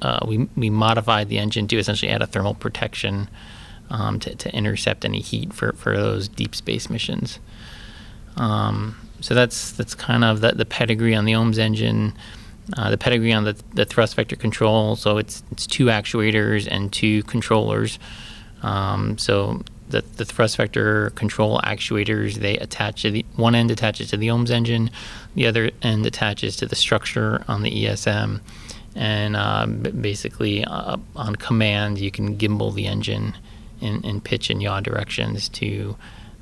uh, 0.00 0.24
we 0.26 0.48
we 0.56 0.70
modified 0.70 1.28
the 1.28 1.38
engine 1.38 1.66
to 1.68 1.76
essentially 1.76 2.10
add 2.10 2.22
a 2.22 2.26
thermal 2.26 2.54
protection 2.54 3.28
um, 3.90 4.18
to, 4.20 4.34
to 4.34 4.54
intercept 4.54 5.04
any 5.04 5.20
heat 5.20 5.52
for, 5.52 5.72
for 5.74 5.96
those 5.96 6.28
deep 6.28 6.54
space 6.54 6.88
missions. 6.88 7.38
Um, 8.36 8.96
so 9.20 9.34
that's 9.34 9.72
that's 9.72 9.94
kind 9.94 10.24
of 10.24 10.40
the, 10.40 10.52
the 10.52 10.64
pedigree 10.64 11.14
on 11.14 11.24
the 11.24 11.32
OMS 11.32 11.58
engine. 11.58 12.14
Uh, 12.76 12.90
the 12.90 12.98
pedigree 12.98 13.32
on 13.32 13.44
the, 13.44 13.56
the 13.74 13.84
thrust 13.84 14.14
vector 14.14 14.36
control. 14.36 14.96
So 14.96 15.18
it's 15.18 15.42
it's 15.50 15.66
two 15.66 15.86
actuators 15.86 16.66
and 16.70 16.92
two 16.92 17.22
controllers. 17.24 17.98
Um, 18.62 19.18
so 19.18 19.62
the, 19.92 20.02
the 20.16 20.24
thrust 20.24 20.56
vector 20.56 21.10
control 21.10 21.60
actuators 21.60 22.36
they 22.36 22.56
attach 22.56 23.02
to 23.02 23.10
the 23.10 23.24
one 23.36 23.54
end 23.54 23.70
attaches 23.70 24.10
to 24.10 24.16
the 24.16 24.28
OMS 24.28 24.50
engine, 24.50 24.90
the 25.34 25.46
other 25.46 25.70
end 25.82 26.06
attaches 26.06 26.56
to 26.56 26.66
the 26.66 26.76
structure 26.76 27.44
on 27.46 27.62
the 27.62 27.70
ESM, 27.70 28.40
and 28.96 29.36
uh, 29.36 29.66
basically 29.66 30.64
uh, 30.64 30.96
on 31.14 31.36
command 31.36 31.98
you 31.98 32.10
can 32.10 32.36
gimbal 32.38 32.74
the 32.74 32.86
engine 32.86 33.34
in, 33.80 34.02
in 34.02 34.20
pitch 34.20 34.48
and 34.48 34.62
yaw 34.62 34.80
directions 34.80 35.48
to 35.50 35.96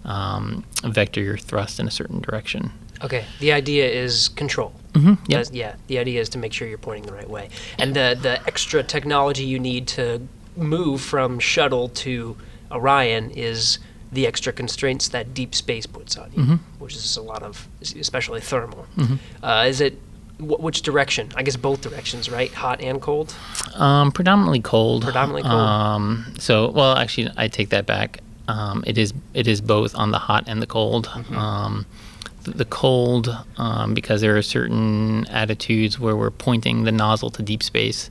um, 0.05 0.65
vector 0.85 1.21
your 1.21 1.37
thrust 1.37 1.81
in 1.81 1.89
a 1.89 1.91
certain 1.91 2.21
direction. 2.21 2.73
Okay, 3.03 3.25
the 3.41 3.53
idea 3.53 3.89
is 3.89 4.29
control. 4.29 4.73
Mm-hmm. 4.93 5.15
Yep. 5.31 5.47
Yeah, 5.53 5.75
the 5.87 5.99
idea 5.99 6.21
is 6.21 6.29
to 6.31 6.39
make 6.39 6.53
sure 6.53 6.67
you're 6.69 6.79
pointing 6.79 7.07
the 7.07 7.13
right 7.15 7.29
way. 7.31 7.49
And 7.79 7.95
the 7.95 8.19
the 8.21 8.41
extra 8.47 8.83
technology 8.83 9.45
you 9.45 9.59
need 9.59 9.87
to 9.89 10.21
move 10.57 11.01
from 11.01 11.39
shuttle 11.39 11.89
to 11.89 12.37
Orion 12.71 13.31
is 13.31 13.79
the 14.13 14.27
extra 14.27 14.53
constraints 14.53 15.09
that 15.09 15.33
deep 15.35 15.55
space 15.55 15.87
puts 15.87 16.17
on 16.17 16.31
you, 16.33 16.43
Mm-hmm. 16.43 16.55
which 16.81 16.97
is 16.97 17.17
a 17.17 17.23
lot 17.23 17.43
of, 17.45 17.69
especially 17.81 18.41
thermal. 18.41 18.85
Uh, 19.43 19.65
is 19.69 19.81
it 19.81 19.95
wh- 20.39 20.61
which 20.61 20.83
direction? 20.83 21.29
I 21.37 21.45
guess 21.45 21.57
both 21.57 21.81
directions, 21.81 22.29
right? 22.29 22.53
Hot 22.53 22.81
and 22.81 23.01
cold. 23.01 23.33
Um, 23.77 24.11
predominantly 24.11 24.61
cold. 24.61 25.05
Predominantly 25.05 25.43
cold. 25.43 25.55
Um, 25.55 26.35
so, 26.39 26.71
well, 26.71 26.97
actually, 26.97 27.31
I 27.37 27.47
take 27.49 27.69
that 27.71 27.87
back. 27.87 28.19
Um, 28.49 28.83
it 28.85 28.99
is 28.99 29.15
it 29.33 29.47
is 29.47 29.61
both 29.61 29.95
on 29.95 30.11
the 30.11 30.19
hot 30.19 30.45
and 30.49 30.61
the 30.61 30.67
cold. 30.67 31.09
Th- 32.45 32.57
the 32.57 32.65
cold, 32.65 33.37
um, 33.57 33.95
because 33.95 34.21
there 34.21 34.37
are 34.37 34.43
certain 34.43 35.27
attitudes 35.29 35.99
where 35.99 36.17
we're 36.17 36.31
pointing 36.31 36.85
the 36.85 36.93
nozzle 36.93 37.31
to 37.31 37.43
deep 37.43 37.63
space, 37.63 38.11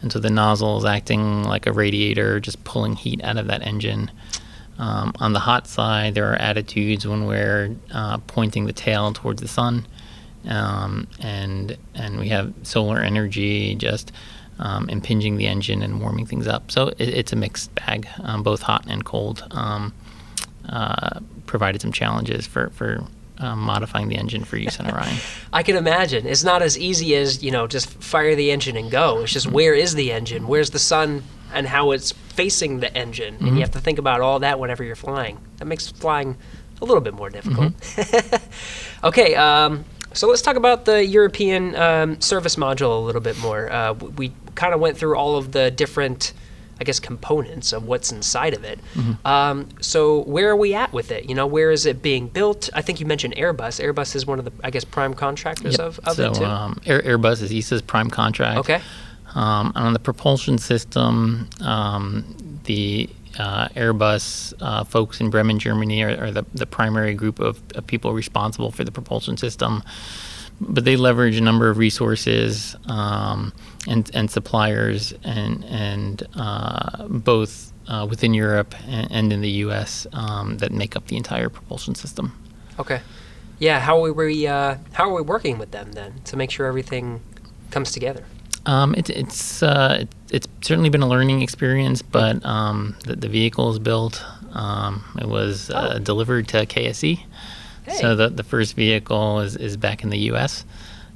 and 0.00 0.12
so 0.12 0.18
the 0.18 0.30
nozzle 0.30 0.78
is 0.78 0.84
acting 0.84 1.44
like 1.44 1.66
a 1.66 1.72
radiator, 1.72 2.40
just 2.40 2.62
pulling 2.64 2.96
heat 2.96 3.22
out 3.22 3.36
of 3.36 3.46
that 3.46 3.62
engine. 3.62 4.10
Um, 4.78 5.12
on 5.20 5.32
the 5.32 5.38
hot 5.38 5.66
side, 5.68 6.14
there 6.14 6.32
are 6.32 6.36
attitudes 6.36 7.06
when 7.06 7.26
we're 7.26 7.76
uh, 7.92 8.18
pointing 8.18 8.66
the 8.66 8.72
tail 8.72 9.12
towards 9.12 9.40
the 9.40 9.48
sun, 9.48 9.86
um, 10.48 11.06
and 11.20 11.76
and 11.94 12.18
we 12.18 12.28
have 12.28 12.52
solar 12.62 12.98
energy 12.98 13.74
just 13.74 14.12
um, 14.58 14.88
impinging 14.88 15.36
the 15.36 15.46
engine 15.46 15.82
and 15.82 16.00
warming 16.00 16.26
things 16.26 16.46
up. 16.46 16.70
So 16.70 16.88
it, 16.88 17.00
it's 17.00 17.32
a 17.32 17.36
mixed 17.36 17.74
bag, 17.74 18.08
um, 18.22 18.42
both 18.42 18.62
hot 18.62 18.84
and 18.88 19.04
cold. 19.04 19.44
Um, 19.50 19.94
uh, 20.68 21.20
provided 21.46 21.80
some 21.80 21.92
challenges 21.92 22.46
for 22.46 22.70
for 22.70 23.04
um, 23.42 23.58
modifying 23.58 24.08
the 24.08 24.16
engine 24.16 24.44
for 24.44 24.56
use 24.56 24.78
in 24.78 24.90
Orion. 24.90 25.16
I 25.52 25.62
can 25.62 25.76
imagine. 25.76 26.26
It's 26.26 26.44
not 26.44 26.62
as 26.62 26.78
easy 26.78 27.14
as, 27.16 27.42
you 27.42 27.50
know, 27.50 27.66
just 27.66 27.88
fire 28.02 28.34
the 28.34 28.50
engine 28.50 28.76
and 28.76 28.90
go. 28.90 29.20
It's 29.22 29.32
just 29.32 29.50
where 29.50 29.74
is 29.74 29.94
the 29.94 30.12
engine? 30.12 30.46
Where's 30.46 30.70
the 30.70 30.78
sun 30.78 31.22
and 31.52 31.66
how 31.66 31.90
it's 31.90 32.12
facing 32.12 32.80
the 32.80 32.96
engine? 32.96 33.36
And 33.40 33.48
you 33.56 33.60
have 33.60 33.72
to 33.72 33.80
think 33.80 33.98
about 33.98 34.20
all 34.20 34.38
that 34.40 34.58
whenever 34.58 34.82
you're 34.84 34.96
flying. 34.96 35.38
That 35.58 35.66
makes 35.66 35.88
flying 35.88 36.36
a 36.80 36.84
little 36.84 37.00
bit 37.00 37.14
more 37.14 37.30
difficult. 37.30 37.72
okay, 39.04 39.34
um, 39.36 39.84
So 40.14 40.28
let's 40.28 40.42
talk 40.42 40.56
about 40.56 40.84
the 40.84 41.04
European 41.06 41.74
um, 41.76 42.20
service 42.20 42.56
module 42.56 42.96
a 42.96 43.00
little 43.00 43.20
bit 43.20 43.38
more. 43.38 43.70
Uh, 43.72 43.94
we 43.94 44.32
kind 44.54 44.74
of 44.74 44.80
went 44.80 44.98
through 44.98 45.16
all 45.16 45.36
of 45.36 45.52
the 45.52 45.70
different, 45.70 46.32
I 46.82 46.84
guess, 46.84 46.98
components 46.98 47.72
of 47.72 47.86
what's 47.86 48.10
inside 48.10 48.54
of 48.54 48.64
it. 48.64 48.80
Mm-hmm. 48.94 49.24
Um, 49.24 49.68
so 49.80 50.24
where 50.24 50.50
are 50.50 50.56
we 50.56 50.74
at 50.74 50.92
with 50.92 51.12
it? 51.12 51.28
You 51.28 51.36
know, 51.36 51.46
where 51.46 51.70
is 51.70 51.86
it 51.86 52.02
being 52.02 52.26
built? 52.26 52.68
I 52.74 52.82
think 52.82 52.98
you 52.98 53.06
mentioned 53.06 53.36
Airbus. 53.36 53.80
Airbus 53.80 54.16
is 54.16 54.26
one 54.26 54.40
of 54.40 54.44
the, 54.44 54.52
I 54.64 54.70
guess, 54.70 54.84
prime 54.84 55.14
contractors 55.14 55.78
yep. 55.78 55.86
of, 55.86 56.00
of 56.00 56.16
so, 56.16 56.32
it 56.32 56.34
too. 56.34 56.44
Um, 56.44 56.80
Air, 56.84 57.00
Airbus 57.02 57.40
is 57.40 57.52
ESA's 57.52 57.82
prime 57.82 58.10
contract. 58.10 58.58
Okay. 58.58 58.80
Um, 59.36 59.70
on 59.76 59.92
the 59.92 60.00
propulsion 60.00 60.58
system, 60.58 61.48
um, 61.60 62.60
the 62.64 63.08
uh, 63.38 63.68
Airbus 63.68 64.54
uh, 64.60 64.82
folks 64.82 65.20
in 65.20 65.30
Bremen, 65.30 65.60
Germany, 65.60 66.02
are, 66.02 66.24
are 66.24 66.30
the, 66.32 66.44
the, 66.52 66.66
primary 66.66 67.14
group 67.14 67.38
of, 67.38 67.62
of, 67.76 67.86
people 67.86 68.12
responsible 68.12 68.72
for 68.72 68.82
the 68.82 68.90
propulsion 68.90 69.36
system. 69.36 69.84
But 70.68 70.84
they 70.84 70.96
leverage 70.96 71.36
a 71.36 71.40
number 71.40 71.68
of 71.68 71.78
resources 71.78 72.76
um, 72.86 73.52
and, 73.88 74.10
and 74.14 74.30
suppliers, 74.30 75.12
and 75.24 75.64
and 75.64 76.22
uh, 76.36 77.08
both 77.08 77.72
uh, 77.88 78.06
within 78.08 78.32
Europe 78.32 78.74
and, 78.86 79.10
and, 79.10 79.32
in 79.32 79.40
the 79.40 79.50
U.S. 79.66 80.06
Um, 80.12 80.58
that 80.58 80.72
make 80.72 80.96
up 80.96 81.08
the 81.08 81.16
entire 81.16 81.48
propulsion 81.48 81.94
system. 81.94 82.32
Okay, 82.78 83.00
yeah. 83.58 83.80
How 83.80 84.04
are 84.04 84.12
we 84.12 84.46
uh, 84.46 84.76
how 84.92 85.10
are 85.10 85.14
we 85.14 85.22
working 85.22 85.58
with 85.58 85.72
them 85.72 85.92
then 85.92 86.20
to 86.24 86.36
make 86.36 86.50
sure 86.50 86.66
everything 86.66 87.20
comes 87.70 87.90
together? 87.90 88.24
Um, 88.66 88.94
it, 88.94 89.10
it's 89.10 89.62
uh, 89.62 89.98
it, 90.02 90.08
it's 90.30 90.48
certainly 90.60 90.88
been 90.88 91.02
a 91.02 91.08
learning 91.08 91.42
experience, 91.42 92.02
but 92.02 92.44
um, 92.44 92.96
the, 93.04 93.16
the, 93.16 93.28
vehicle 93.28 93.70
is 93.70 93.78
built. 93.78 94.24
Um, 94.52 95.04
it 95.20 95.26
was 95.26 95.70
uh, 95.70 95.94
oh. 95.96 95.98
delivered 95.98 96.46
to 96.48 96.66
KSC, 96.66 97.24
hey. 97.84 97.94
so 97.94 98.16
the 98.16 98.28
the 98.28 98.42
first 98.42 98.74
vehicle 98.74 99.40
is, 99.40 99.56
is 99.56 99.76
back 99.76 100.02
in 100.02 100.10
the 100.10 100.18
U.S. 100.18 100.64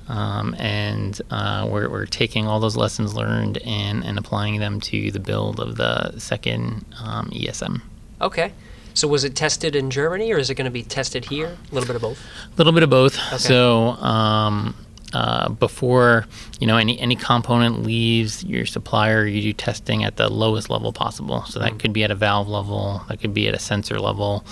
Um, 0.08 0.54
and 0.58 1.20
uh, 1.30 1.68
we're, 1.70 1.90
we're 1.90 2.06
taking 2.06 2.46
all 2.46 2.60
those 2.60 2.76
lessons 2.76 3.14
learned 3.14 3.58
and, 3.58 4.04
and 4.04 4.18
applying 4.18 4.60
them 4.60 4.80
to 4.82 5.10
the 5.10 5.18
build 5.18 5.58
of 5.58 5.76
the 5.76 6.16
second 6.20 6.84
um, 7.02 7.28
ESM. 7.30 7.82
Okay. 8.20 8.52
So 8.94 9.08
was 9.08 9.24
it 9.24 9.34
tested 9.34 9.76
in 9.76 9.90
Germany, 9.90 10.32
or 10.32 10.38
is 10.38 10.48
it 10.48 10.54
going 10.54 10.66
to 10.66 10.70
be 10.70 10.82
tested 10.82 11.26
here? 11.26 11.48
A 11.70 11.74
little 11.74 11.86
bit 11.86 11.96
of 11.96 12.02
both. 12.02 12.18
A 12.18 12.56
little 12.56 12.72
bit 12.72 12.82
of 12.82 12.88
both. 12.88 13.18
Okay. 13.28 13.36
So 13.36 13.88
um, 13.90 14.74
uh, 15.12 15.50
before 15.50 16.26
you 16.60 16.66
know 16.66 16.78
any 16.78 16.98
any 16.98 17.14
component 17.14 17.82
leaves 17.82 18.42
your 18.44 18.64
supplier, 18.64 19.26
you 19.26 19.42
do 19.42 19.52
testing 19.52 20.02
at 20.02 20.16
the 20.16 20.32
lowest 20.32 20.70
level 20.70 20.92
possible. 20.94 21.44
So 21.44 21.58
that 21.58 21.72
mm 21.72 21.78
could 21.78 21.92
be 21.92 22.04
at 22.04 22.10
a 22.10 22.14
valve 22.14 22.48
level, 22.48 23.02
that 23.08 23.20
could 23.20 23.34
be 23.34 23.48
at 23.48 23.54
a 23.54 23.58
sensor 23.58 24.00
level. 24.00 24.46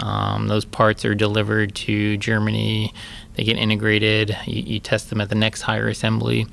Um, 0.00 0.48
those 0.48 0.64
parts 0.64 1.04
are 1.04 1.14
delivered 1.14 1.74
to 1.76 2.16
Germany. 2.16 2.92
They 3.34 3.44
get 3.44 3.56
integrated. 3.56 4.36
You, 4.46 4.62
you 4.62 4.80
test 4.80 5.10
them 5.10 5.20
at 5.20 5.28
the 5.28 5.34
next 5.34 5.62
higher 5.62 5.88
assembly. 5.88 6.46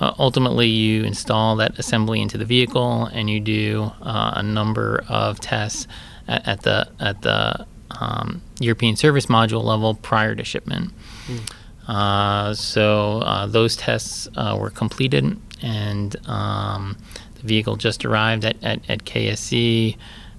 Uh, 0.00 0.14
ultimately, 0.18 0.68
you 0.68 1.04
install 1.04 1.56
that 1.56 1.78
assembly 1.78 2.20
into 2.20 2.38
the 2.38 2.44
vehicle, 2.44 3.06
and 3.06 3.28
you 3.28 3.40
do 3.40 3.92
uh, 4.02 4.32
a 4.36 4.42
number 4.42 5.04
of 5.08 5.40
tests 5.40 5.86
at, 6.28 6.46
at 6.46 6.62
the 6.62 6.88
at 7.00 7.22
the 7.22 7.66
um, 8.00 8.42
European 8.60 8.96
service 8.96 9.26
module 9.26 9.62
level 9.62 9.94
prior 9.94 10.34
to 10.34 10.44
shipment. 10.44 10.92
Mm. 11.26 11.52
Uh, 11.88 12.54
so 12.54 13.18
uh, 13.20 13.46
those 13.46 13.76
tests 13.76 14.28
uh, 14.36 14.56
were 14.58 14.70
completed, 14.70 15.38
and 15.60 16.16
um, 16.28 16.96
the 17.34 17.46
vehicle 17.46 17.76
just 17.76 18.04
arrived 18.04 18.44
at, 18.44 18.56
at, 18.62 18.88
at 18.88 19.04
KSC. 19.04 19.96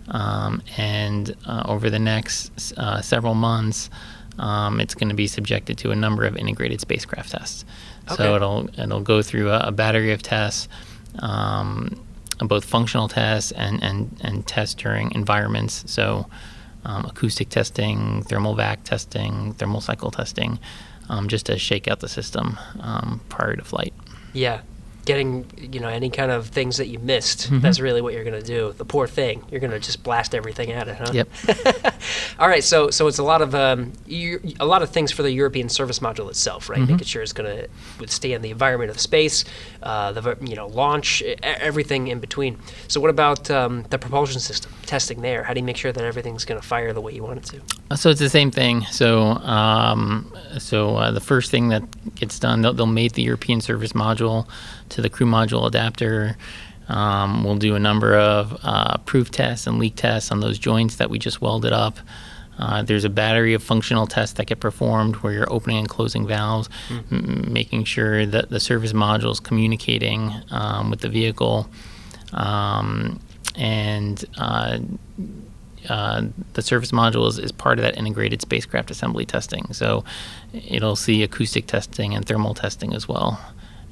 Um, 0.10 0.62
and 0.78 1.36
uh, 1.46 1.64
over 1.66 1.90
the 1.90 2.00
next 2.00 2.74
uh, 2.78 3.02
several 3.02 3.36
months, 3.36 3.90
um, 4.40 4.80
it's 4.80 4.96
going 4.96 5.10
to 5.10 5.16
be 5.16 5.28
subjected 5.28 5.78
to 5.80 5.92
a 5.92 5.96
number 5.96 6.26
of 6.26 6.36
integrated 6.36 6.82
spacecraft 6.82 7.32
tests. 7.32 7.66
Okay. 8.06 8.16
So 8.16 8.36
it'll 8.36 8.70
it'll 8.80 9.02
go 9.02 9.22
through 9.22 9.50
a, 9.50 9.60
a 9.60 9.72
battery 9.72 10.12
of 10.12 10.22
tests, 10.22 10.68
um, 11.20 12.04
both 12.40 12.66
functional 12.66 13.08
tests 13.08 13.52
and, 13.52 13.82
and, 13.84 14.20
and 14.22 14.46
tests 14.46 14.76
during 14.76 15.12
environments. 15.12 15.90
So 15.92 16.28
um, 16.84 17.06
acoustic 17.06 17.50
testing, 17.50 18.24
thermal 18.24 18.56
vac 18.56 18.84
testing, 18.84 19.54
thermal 19.54 19.82
cycle 19.82 20.12
testing 20.12 20.60
um, 21.10 21.28
just 21.28 21.46
to 21.46 21.58
shake 21.58 21.88
out 21.88 22.00
the 22.00 22.10
system 22.10 22.58
um, 22.80 23.22
prior 23.30 23.56
to 23.56 23.64
flight. 23.64 23.94
Yeah, 24.34 24.62
getting 25.06 25.46
you 25.58 25.80
know 25.80 25.90
any 25.90 26.10
kind 26.10 26.32
of 26.32 26.48
things 26.48 26.78
that 26.78 26.88
you 26.88 27.00
missed. 27.00 27.46
Mm-hmm. 27.46 27.60
That's 27.60 27.80
really 27.80 28.02
what 28.02 28.14
you're 28.14 28.24
going 28.24 28.40
to 28.40 28.46
do. 28.46 28.74
The 28.78 28.86
poor 28.86 29.08
thing, 29.08 29.44
you're 29.52 29.60
going 29.60 29.72
to 29.72 29.80
just 29.80 30.04
blast 30.04 30.34
everything 30.34 30.72
at 30.72 30.88
it, 30.88 30.96
huh? 30.96 31.12
Yep. 31.14 31.30
All 32.40 32.48
right, 32.48 32.64
so 32.64 32.90
so 32.90 33.08
it's 33.08 33.18
a 33.18 33.24
lot 33.24 33.42
of 33.42 33.54
um, 33.54 33.94
you, 34.06 34.42
a 34.60 34.66
lot 34.66 34.82
of 34.82 34.90
things 34.90 35.12
for 35.12 35.24
the 35.24 35.32
European 35.32 35.70
service 35.70 36.00
module 36.00 36.30
itself, 36.30 36.70
right? 36.70 36.80
Mm-hmm. 36.80 36.92
Making 36.92 37.08
sure 37.08 37.22
it's 37.22 37.34
going 37.34 37.56
to 37.56 37.70
withstand 38.00 38.44
the 38.44 38.52
environment 38.52 38.92
of 38.92 39.00
space, 39.00 39.46
uh, 39.82 40.12
the 40.14 40.38
you 40.42 40.56
know 40.56 40.68
launch, 40.68 41.22
everything 41.42 42.08
in 42.08 42.20
between. 42.20 42.58
So 42.88 43.02
what 43.02 43.10
about 43.10 43.52
um, 43.52 43.84
the 43.90 43.98
propulsion 43.98 44.40
system 44.40 44.72
testing 44.86 45.22
there? 45.22 45.44
How 45.44 45.54
do 45.54 45.60
you 45.60 45.66
make 45.66 45.78
sure 45.78 45.92
that 45.92 46.04
everything's 46.04 46.46
going 46.46 46.60
to 46.60 46.66
fire 46.66 46.94
the 46.94 47.02
way 47.02 47.14
you 47.14 47.24
want 47.24 47.40
it 47.40 47.46
to? 47.46 47.62
Uh, 47.92 47.96
so 47.96 48.10
it's 48.10 48.20
the 48.20 48.30
same 48.30 48.52
thing. 48.52 48.86
So 48.86 49.22
um, 49.22 50.34
so 50.60 50.96
uh, 50.96 51.12
the 51.12 51.22
first 51.22 51.52
thing 51.52 51.70
that 51.70 52.16
gets 52.16 52.40
done, 52.40 52.62
they'll, 52.62 52.74
they'll 52.74 52.86
mate 52.86 53.14
the 53.14 53.24
European 53.24 53.62
service 53.62 53.94
module 53.94 54.48
to 54.94 55.02
the 55.02 55.10
crew 55.10 55.28
module 55.28 55.68
adapter. 55.68 56.38
Um, 56.88 57.44
we'll 57.44 57.58
do 57.58 57.76
a 57.76 57.80
number 57.80 58.16
of 58.16 58.58
uh, 58.64 58.98
proof 59.00 59.32
tests 59.32 59.68
and 59.68 59.80
leak 59.80 59.96
tests 59.96 60.32
on 60.32 60.40
those 60.40 60.60
joints 60.60 60.98
that 60.98 61.10
we 61.10 61.20
just 61.20 61.42
welded 61.42 61.74
up. 61.74 61.98
Uh, 62.60 62.84
there's 62.84 63.04
a 63.04 63.10
battery 63.10 63.56
of 63.56 63.64
functional 63.64 64.06
tests 64.06 64.36
that 64.36 64.46
get 64.46 64.60
performed 64.60 65.16
where 65.18 65.34
you're 65.34 65.52
opening 65.52 65.80
and 65.80 65.90
closing 65.90 66.28
valves, 66.28 66.70
mm. 66.88 67.12
m- 67.12 67.52
making 67.52 67.84
sure 67.84 68.28
that 68.28 68.50
the 68.50 68.60
service 68.60 68.94
module 68.94 69.32
is 69.32 69.40
communicating 69.40 70.32
um, 70.52 70.92
with 70.92 71.00
the 71.02 71.10
vehicle. 71.10 71.68
Um, 72.32 73.20
and 73.56 74.24
uh, 74.38 74.80
uh, 75.90 76.24
the 76.54 76.62
service 76.62 76.92
module 76.92 77.28
is, 77.28 77.40
is, 77.40 77.52
part 77.52 77.80
of 77.80 77.84
that 77.84 77.98
integrated 77.98 78.42
spacecraft 78.42 78.92
assembly 78.92 79.26
testing. 79.26 79.74
So 79.74 80.04
it'll 80.54 80.96
see 80.96 81.24
acoustic 81.24 81.66
testing 81.66 82.14
and 82.14 82.24
thermal 82.24 82.54
testing 82.54 82.94
as 82.94 83.08
well 83.08 83.40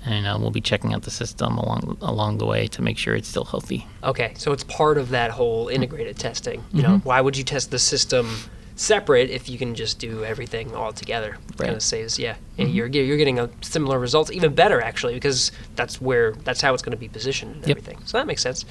and 0.06 0.26
uh, 0.26 0.38
we'll 0.40 0.52
be 0.52 0.62
checking 0.62 0.94
out 0.94 1.04
the 1.04 1.12
system 1.12 1.58
along 1.58 1.98
along 2.02 2.38
the 2.38 2.46
way 2.46 2.68
to 2.68 2.82
make 2.82 2.98
sure 2.98 3.16
it's 3.16 3.28
still 3.28 3.46
healthy. 3.46 3.88
Okay, 4.04 4.34
so 4.36 4.52
it's 4.52 4.64
part 4.64 4.98
of 4.98 5.10
that 5.10 5.32
whole 5.32 5.68
integrated 5.68 6.18
testing. 6.18 6.64
You 6.72 6.82
mm-hmm. 6.82 6.92
know, 6.92 6.98
why 7.00 7.22
would 7.22 7.38
you 7.38 7.44
test 7.44 7.72
the 7.72 7.80
system 7.80 8.30
separate 8.76 9.30
if 9.30 9.48
you 9.48 9.60
can 9.60 9.76
just 9.76 10.00
do 10.00 10.24
everything 10.24 10.74
all 10.76 10.92
together? 10.92 11.38
Right. 11.52 11.68
Kind 11.68 11.76
of 11.76 11.84
saves, 11.84 12.18
yeah, 12.18 12.36
mm-hmm. 12.58 12.72
you're 12.72 12.88
you're 12.88 13.18
getting 13.18 13.40
a 13.40 13.50
similar 13.62 14.00
results, 14.00 14.32
even 14.32 14.56
better 14.56 14.82
actually, 14.82 15.14
because 15.14 15.52
that's 15.76 16.02
where 16.02 16.32
that's 16.32 16.62
how 16.62 16.74
it's 16.74 16.82
going 16.84 16.92
to 16.92 16.98
be 16.98 17.10
positioned 17.10 17.56
and 17.56 17.68
yep. 17.68 17.78
everything. 17.78 18.00
So 18.06 18.18
that 18.18 18.26
makes 18.26 18.42
sense. 18.42 18.66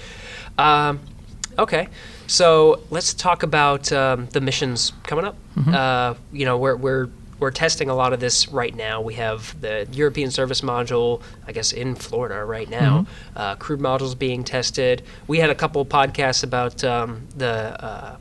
Um, 0.59 1.01
okay, 1.59 1.89
so 2.27 2.81
let's 2.91 3.15
talk 3.15 3.43
about 3.43 3.93
um, 3.93 4.27
the 4.33 4.41
missions 4.41 4.93
coming 5.05 5.25
up. 5.25 5.37
Mm-hmm. 5.57 5.75
Uh, 5.75 6.15
you 6.33 6.45
know, 6.45 6.59
we're 6.59 6.77
we're 6.77 7.09
we're 7.41 7.51
testing 7.51 7.89
a 7.89 7.95
lot 7.95 8.13
of 8.13 8.21
this 8.21 8.49
right 8.49 8.75
now. 8.75 9.01
We 9.01 9.15
have 9.15 9.59
the 9.61 9.89
European 9.93 10.31
Service 10.31 10.61
Module, 10.61 11.23
I 11.47 11.53
guess, 11.53 11.73
in 11.73 11.95
Florida 11.95 12.45
right 12.45 12.69
now. 12.69 13.01
Mm-hmm. 13.01 13.39
Uh, 13.39 13.57
crew 13.57 13.79
modules 13.79 14.17
being 14.17 14.45
tested. 14.45 15.03
We 15.27 15.39
had 15.39 15.51
a 15.51 15.55
couple 15.55 15.85
podcasts 15.87 16.45
about 16.45 16.85
um, 16.85 17.27
the 17.37 17.83
uh, 17.83 18.17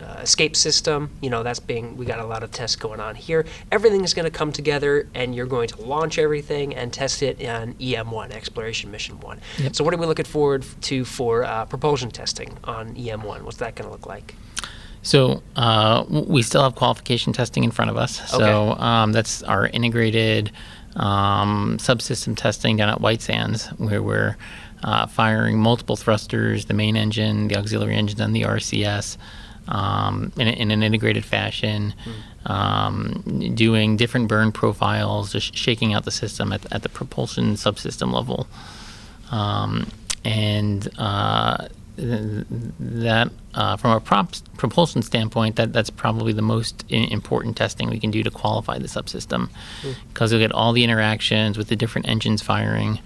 uh, 0.00 0.20
escape 0.20 0.56
system. 0.56 1.10
You 1.20 1.30
know, 1.30 1.42
that's 1.42 1.60
being, 1.60 1.96
we 1.96 2.06
got 2.06 2.20
a 2.20 2.26
lot 2.26 2.42
of 2.42 2.50
tests 2.50 2.76
going 2.76 3.00
on 3.00 3.14
here. 3.14 3.46
Everything 3.70 4.04
is 4.04 4.14
going 4.14 4.24
to 4.24 4.30
come 4.30 4.52
together, 4.52 5.08
and 5.14 5.34
you're 5.34 5.46
going 5.46 5.68
to 5.68 5.82
launch 5.82 6.18
everything 6.18 6.74
and 6.74 6.92
test 6.92 7.22
it 7.22 7.44
on 7.44 7.74
EM1, 7.74 8.30
Exploration 8.30 8.90
Mission 8.90 9.20
1. 9.20 9.40
Yep. 9.58 9.76
So, 9.76 9.84
what 9.84 9.94
are 9.94 9.96
we 9.96 10.06
looking 10.06 10.24
forward 10.24 10.64
to 10.82 11.04
for 11.04 11.44
uh, 11.44 11.64
propulsion 11.66 12.10
testing 12.10 12.58
on 12.64 12.94
EM1? 12.94 13.42
What's 13.42 13.58
that 13.58 13.74
going 13.74 13.88
to 13.88 13.92
look 13.92 14.06
like? 14.06 14.34
So 15.08 15.42
uh, 15.56 16.04
we 16.10 16.42
still 16.42 16.62
have 16.62 16.74
qualification 16.74 17.32
testing 17.32 17.64
in 17.64 17.70
front 17.70 17.90
of 17.90 17.96
us. 17.96 18.20
Okay. 18.20 18.44
So 18.44 18.72
um, 18.72 19.12
that's 19.12 19.42
our 19.42 19.66
integrated 19.66 20.52
um, 20.96 21.78
subsystem 21.78 22.36
testing 22.36 22.76
down 22.76 22.90
at 22.90 23.00
White 23.00 23.22
Sands, 23.22 23.68
where 23.78 24.02
we're 24.02 24.36
uh, 24.82 25.06
firing 25.06 25.58
multiple 25.58 25.96
thrusters, 25.96 26.66
the 26.66 26.74
main 26.74 26.94
engine, 26.94 27.48
the 27.48 27.56
auxiliary 27.56 27.96
engine, 27.96 28.20
and 28.20 28.36
the 28.36 28.42
RCS. 28.42 29.16
Um, 29.66 30.30
in, 30.36 30.48
in, 30.48 30.70
an 30.70 30.82
integrated 30.82 31.24
fashion, 31.24 31.94
mm. 32.04 32.50
um, 32.50 33.54
doing 33.54 33.96
different 33.96 34.28
burn 34.28 34.52
profiles, 34.52 35.32
just 35.32 35.56
shaking 35.56 35.94
out 35.94 36.04
the 36.04 36.10
system 36.10 36.52
at, 36.52 36.70
at 36.70 36.82
the 36.82 36.88
propulsion 36.90 37.54
subsystem 37.54 38.12
level. 38.12 38.46
Um, 39.30 39.86
and 40.24 40.88
uh, 40.98 41.68
that 41.98 43.30
uh, 43.54 43.76
from 43.76 43.90
a 43.90 44.00
prop- 44.00 44.34
propulsion 44.56 45.02
standpoint, 45.02 45.56
that 45.56 45.72
that's 45.72 45.90
probably 45.90 46.32
the 46.32 46.42
most 46.42 46.84
important 46.90 47.56
testing 47.56 47.90
we 47.90 47.98
can 47.98 48.10
do 48.10 48.22
to 48.22 48.30
qualify 48.30 48.78
the 48.78 48.86
subsystem, 48.86 49.48
because 50.12 50.30
mm. 50.30 50.32
you'll 50.32 50.40
get 50.40 50.52
all 50.52 50.72
the 50.72 50.84
interactions 50.84 51.58
with 51.58 51.68
the 51.68 51.76
different 51.76 52.08
engines 52.08 52.40
firing, 52.40 53.00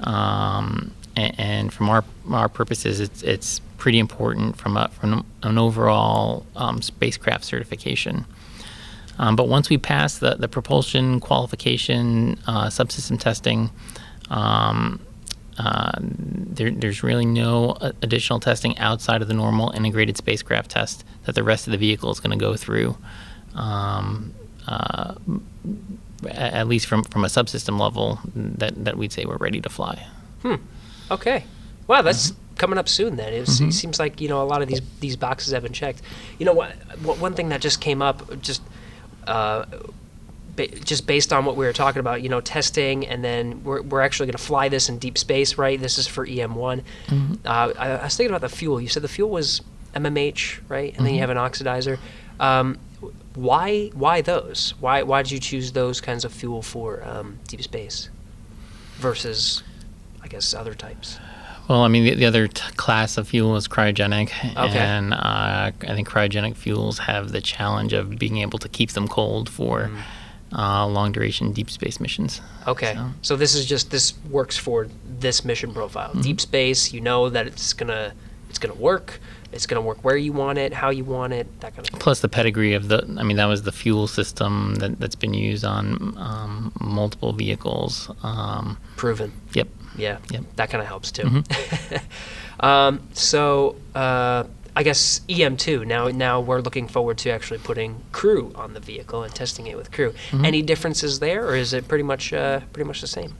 um, 0.00 0.92
and, 1.14 1.34
and, 1.38 1.72
from 1.72 1.90
our 1.90 2.04
our 2.30 2.48
purposes, 2.48 3.00
it's 3.00 3.22
it's 3.22 3.60
pretty 3.76 3.98
important 3.98 4.56
from 4.56 4.76
a 4.76 4.88
from 4.88 5.26
an 5.42 5.58
overall 5.58 6.46
um, 6.56 6.80
spacecraft 6.80 7.44
certification. 7.44 8.24
Um, 9.18 9.34
but 9.34 9.48
once 9.48 9.68
we 9.68 9.78
pass 9.78 10.18
the, 10.18 10.36
the 10.36 10.48
propulsion 10.48 11.18
qualification 11.18 12.38
uh, 12.46 12.66
subsystem 12.66 13.18
testing, 13.18 13.70
um, 14.30 15.00
uh, 15.58 15.92
there, 16.00 16.70
there's 16.70 17.02
really 17.02 17.26
no 17.26 17.76
additional 18.00 18.38
testing 18.38 18.78
outside 18.78 19.22
of 19.22 19.28
the 19.28 19.34
normal 19.34 19.70
integrated 19.70 20.16
spacecraft 20.16 20.70
test 20.70 21.04
that 21.24 21.34
the 21.34 21.42
rest 21.42 21.66
of 21.66 21.72
the 21.72 21.78
vehicle 21.78 22.10
is 22.10 22.20
going 22.20 22.36
to 22.36 22.42
go 22.42 22.56
through. 22.56 22.96
Um, 23.54 24.34
uh, 24.66 25.14
at 26.30 26.68
least 26.68 26.86
from, 26.86 27.02
from 27.04 27.24
a 27.24 27.28
subsystem 27.28 27.80
level, 27.80 28.20
that, 28.34 28.84
that 28.84 28.96
we'd 28.96 29.12
say 29.12 29.24
we're 29.24 29.36
ready 29.36 29.60
to 29.60 29.68
fly. 29.68 30.06
Hmm. 30.42 30.56
Okay. 31.10 31.44
Wow, 31.86 32.02
that's 32.02 32.30
mm-hmm. 32.30 32.54
coming 32.56 32.78
up 32.78 32.88
soon. 32.88 33.16
Then 33.16 33.32
mm-hmm. 33.32 33.68
it 33.68 33.72
seems 33.72 33.98
like 33.98 34.20
you 34.20 34.28
know 34.28 34.42
a 34.42 34.44
lot 34.44 34.62
of 34.62 34.68
these 34.68 34.82
these 35.00 35.16
boxes 35.16 35.52
have 35.54 35.62
been 35.62 35.72
checked. 35.72 36.02
You 36.38 36.44
know 36.44 36.52
what? 36.52 36.72
One 37.00 37.34
thing 37.34 37.48
that 37.48 37.60
just 37.60 37.80
came 37.80 38.02
up 38.02 38.40
just. 38.40 38.62
Uh, 39.26 39.64
just 40.66 41.06
based 41.06 41.32
on 41.32 41.44
what 41.44 41.56
we 41.56 41.64
were 41.64 41.72
talking 41.72 42.00
about, 42.00 42.22
you 42.22 42.28
know, 42.28 42.40
testing, 42.40 43.06
and 43.06 43.24
then 43.24 43.62
we're, 43.64 43.82
we're 43.82 44.00
actually 44.00 44.26
going 44.26 44.36
to 44.36 44.42
fly 44.42 44.68
this 44.68 44.88
in 44.88 44.98
deep 44.98 45.16
space, 45.16 45.56
right? 45.56 45.80
This 45.80 45.98
is 45.98 46.06
for 46.06 46.26
EM1. 46.26 46.82
Mm-hmm. 47.06 47.34
Uh, 47.44 47.72
I, 47.78 47.88
I, 47.90 48.04
was 48.04 48.16
thinking 48.16 48.34
about 48.34 48.48
the 48.48 48.54
fuel. 48.54 48.80
You 48.80 48.88
said 48.88 49.02
the 49.02 49.08
fuel 49.08 49.30
was 49.30 49.62
MMH, 49.94 50.60
right? 50.68 50.88
And 50.88 50.94
mm-hmm. 50.94 51.04
then 51.04 51.14
you 51.14 51.20
mm-hmm. 51.20 51.28
have 51.28 51.30
an 51.30 51.36
oxidizer. 51.36 51.98
Um, 52.40 52.78
why 53.34 53.90
why 53.94 54.20
those? 54.20 54.74
Why 54.80 55.02
why 55.04 55.22
did 55.22 55.30
you 55.30 55.38
choose 55.38 55.72
those 55.72 56.00
kinds 56.00 56.24
of 56.24 56.32
fuel 56.32 56.60
for 56.62 57.04
um, 57.04 57.38
deep 57.46 57.62
space 57.62 58.10
versus, 58.96 59.62
I 60.22 60.28
guess, 60.28 60.54
other 60.54 60.74
types? 60.74 61.20
Well, 61.68 61.82
I 61.82 61.88
mean, 61.88 62.04
the, 62.04 62.14
the 62.14 62.24
other 62.24 62.48
t- 62.48 62.72
class 62.76 63.18
of 63.18 63.28
fuel 63.28 63.54
is 63.54 63.68
cryogenic, 63.68 64.30
okay. 64.56 64.78
and 64.78 65.12
uh, 65.12 65.70
I 65.70 65.94
think 65.94 66.08
cryogenic 66.08 66.56
fuels 66.56 66.98
have 67.00 67.30
the 67.30 67.42
challenge 67.42 67.92
of 67.92 68.18
being 68.18 68.38
able 68.38 68.58
to 68.60 68.70
keep 68.70 68.92
them 68.92 69.06
cold 69.06 69.50
for 69.50 69.82
mm. 69.82 70.00
Uh, 70.52 70.86
long 70.86 71.12
duration 71.12 71.52
deep 71.52 71.70
space 71.70 72.00
missions. 72.00 72.40
Okay, 72.66 72.94
so. 72.94 73.10
so. 73.22 73.36
this 73.36 73.54
is 73.54 73.66
just 73.66 73.90
this 73.90 74.14
works 74.30 74.56
for 74.56 74.88
this 75.18 75.44
mission 75.44 75.72
profile. 75.72 76.10
Mm-hmm. 76.10 76.20
Deep 76.20 76.40
space, 76.40 76.92
you 76.92 77.00
know 77.00 77.28
that 77.28 77.46
it's 77.46 77.72
gonna 77.72 78.14
it's 78.48 78.58
gonna 78.58 78.74
work. 78.74 79.20
It's 79.52 79.66
gonna 79.66 79.80
work 79.80 80.04
where 80.04 80.16
you 80.16 80.32
want 80.32 80.58
it, 80.58 80.72
how 80.74 80.90
you 80.90 81.04
want 81.04 81.32
it, 81.32 81.60
that 81.60 81.74
kind 81.74 81.86
of 81.86 81.92
thing. 81.92 82.00
Plus 82.00 82.20
the 82.20 82.28
pedigree 82.28 82.74
of 82.74 82.88
the, 82.88 83.02
I 83.18 83.22
mean, 83.22 83.38
that 83.38 83.46
was 83.46 83.62
the 83.62 83.72
fuel 83.72 84.06
system 84.06 84.74
that, 84.76 85.00
that's 85.00 85.14
been 85.14 85.32
used 85.32 85.64
on 85.64 86.14
um, 86.18 86.72
multiple 86.80 87.32
vehicles. 87.32 88.10
Um, 88.22 88.78
Proven. 88.96 89.32
Yep. 89.54 89.68
Yeah, 89.96 90.18
yep. 90.30 90.44
that 90.56 90.70
kind 90.70 90.82
of 90.82 90.88
helps 90.88 91.10
too. 91.10 91.22
Mm-hmm. 91.22 91.96
um, 92.66 93.00
so 93.14 93.76
uh, 93.94 94.44
I 94.78 94.84
guess 94.84 95.22
EM2. 95.28 95.88
Now, 95.88 96.06
now 96.06 96.40
we're 96.40 96.60
looking 96.60 96.86
forward 96.86 97.18
to 97.18 97.30
actually 97.30 97.58
putting 97.58 98.00
crew 98.12 98.52
on 98.54 98.74
the 98.74 98.80
vehicle 98.80 99.24
and 99.24 99.34
testing 99.34 99.66
it 99.66 99.76
with 99.76 99.90
crew. 99.90 100.12
Mm-hmm. 100.12 100.44
Any 100.44 100.62
differences 100.62 101.18
there, 101.18 101.48
or 101.48 101.56
is 101.56 101.72
it 101.72 101.88
pretty 101.88 102.04
much 102.04 102.32
uh, 102.32 102.60
pretty 102.72 102.86
much 102.86 103.00
the 103.00 103.08
same? 103.08 103.34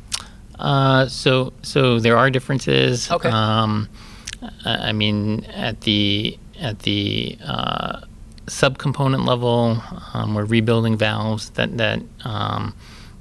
Uh, 0.59 1.07
so, 1.07 1.53
so 1.63 2.01
there 2.01 2.19
are 2.19 2.29
differences. 2.29 3.09
Okay. 3.09 3.29
Um, 3.29 3.89
I 4.65 4.91
mean, 4.91 5.45
at 5.45 5.83
the 5.83 6.37
at 6.59 6.81
the 6.81 7.39
uh, 7.45 8.01
subcomponent 8.47 9.25
level, 9.25 9.81
um, 10.15 10.35
we're 10.35 10.45
rebuilding 10.45 10.97
valves 10.97 11.51
that 11.51 11.79
that 11.79 12.03
um, 12.25 12.75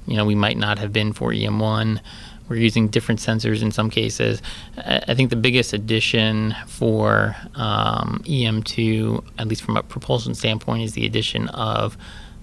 you 0.08 0.16
know 0.16 0.24
we 0.24 0.34
might 0.34 0.56
not 0.56 0.80
have 0.80 0.92
been 0.92 1.12
for 1.12 1.30
EM1. 1.30 2.00
We're 2.48 2.56
using 2.56 2.88
different 2.88 3.20
sensors 3.20 3.62
in 3.62 3.70
some 3.70 3.90
cases. 3.90 4.40
I 4.76 5.14
think 5.14 5.30
the 5.30 5.36
biggest 5.36 5.72
addition 5.72 6.54
for 6.66 7.36
um, 7.54 8.22
EM2, 8.24 9.24
at 9.38 9.48
least 9.48 9.62
from 9.62 9.76
a 9.76 9.82
propulsion 9.82 10.34
standpoint, 10.34 10.82
is 10.82 10.92
the 10.94 11.04
addition 11.04 11.48
of 11.48 11.96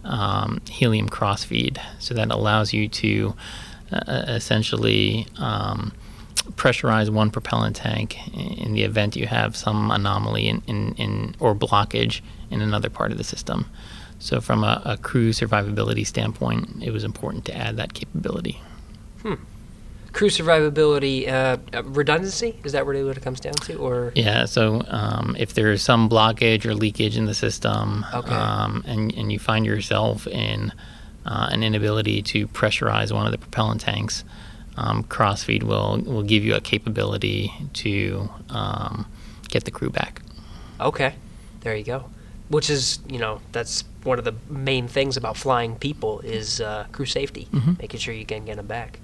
um, 0.03 0.61
helium 0.69 1.09
crossfeed. 1.09 1.79
So 1.99 2.13
that 2.13 2.31
allows 2.31 2.73
you 2.73 2.87
to 2.87 3.35
uh, 3.91 4.25
essentially 4.27 5.27
um, 5.37 5.91
pressurize 6.51 7.09
one 7.09 7.31
propellant 7.31 7.75
tank 7.75 8.17
in 8.35 8.73
the 8.73 8.83
event 8.83 9.15
you 9.15 9.25
have 9.25 9.55
some 9.55 9.89
anomaly 9.89 10.47
in, 10.47 10.61
in, 10.67 10.93
in 10.95 11.35
or 11.39 11.55
blockage 11.55 12.21
in 12.51 12.61
another 12.61 12.89
part 12.89 13.11
of 13.11 13.17
the 13.17 13.23
system. 13.23 13.65
So, 14.17 14.39
from 14.39 14.63
a, 14.63 14.81
a 14.85 14.97
crew 14.97 15.31
survivability 15.31 16.07
standpoint, 16.07 16.81
it 16.81 16.91
was 16.91 17.03
important 17.03 17.43
to 17.45 17.55
add 17.55 17.75
that 17.77 17.93
capability. 17.93 18.61
Hmm 19.21 19.35
crew 20.15 20.29
survivability, 20.29 21.27
uh, 21.27 21.57
uh, 21.73 21.83
redundancy. 21.83 22.57
Is 22.63 22.71
that 22.71 22.85
really 22.85 23.03
what 23.03 23.17
it 23.17 23.21
comes 23.21 23.41
down 23.41 23.53
to, 23.65 23.75
or 23.75 24.13
yeah? 24.15 24.45
So 24.45 24.81
um, 24.87 25.35
if 25.37 25.53
there 25.53 25.71
is 25.71 25.83
some 25.83 26.09
blockage 26.09 26.65
or 26.65 26.73
leakage 26.73 27.17
in 27.17 27.25
the 27.25 27.33
system, 27.33 28.05
okay. 28.13 28.33
um, 28.33 28.81
and 28.87 29.13
and 29.13 29.31
you 29.31 29.37
find 29.37 29.65
yourself 29.65 30.25
in 30.25 30.71
uh, 31.25 31.49
an 31.51 31.63
inability 31.63 32.21
to 32.23 32.47
pressurize 32.47 33.11
one 33.11 33.25
of 33.25 33.33
the 33.33 33.37
propellant 33.37 33.81
tanks, 33.81 34.23
um, 34.77 35.03
Crossfeed 35.03 35.63
will 35.63 36.01
will 36.05 36.23
give 36.23 36.45
you 36.45 36.55
a 36.55 36.61
capability 36.61 37.51
to 37.73 38.29
um, 38.49 39.05
get 39.49 39.65
the 39.65 39.71
crew 39.71 39.89
back. 39.89 40.21
Okay, 40.79 41.15
there 41.59 41.75
you 41.75 41.83
go. 41.83 42.09
Which 42.47 42.69
is 42.69 42.99
you 43.09 43.19
know 43.19 43.41
that's 43.51 43.83
one 44.03 44.17
of 44.17 44.23
the 44.23 44.35
main 44.49 44.87
things 44.87 45.17
about 45.17 45.35
flying 45.35 45.75
people 45.75 46.21
is 46.21 46.61
uh, 46.61 46.85
crew 46.93 47.05
safety, 47.05 47.49
mm-hmm. 47.51 47.73
making 47.79 47.99
sure 47.99 48.13
you 48.13 48.25
can 48.25 48.45
get 48.45 48.55
them 48.55 48.67
back. 48.67 48.99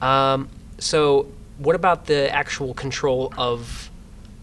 Um, 0.00 0.48
so, 0.78 1.26
what 1.58 1.76
about 1.76 2.06
the 2.06 2.32
actual 2.34 2.74
control 2.74 3.32
of 3.36 3.90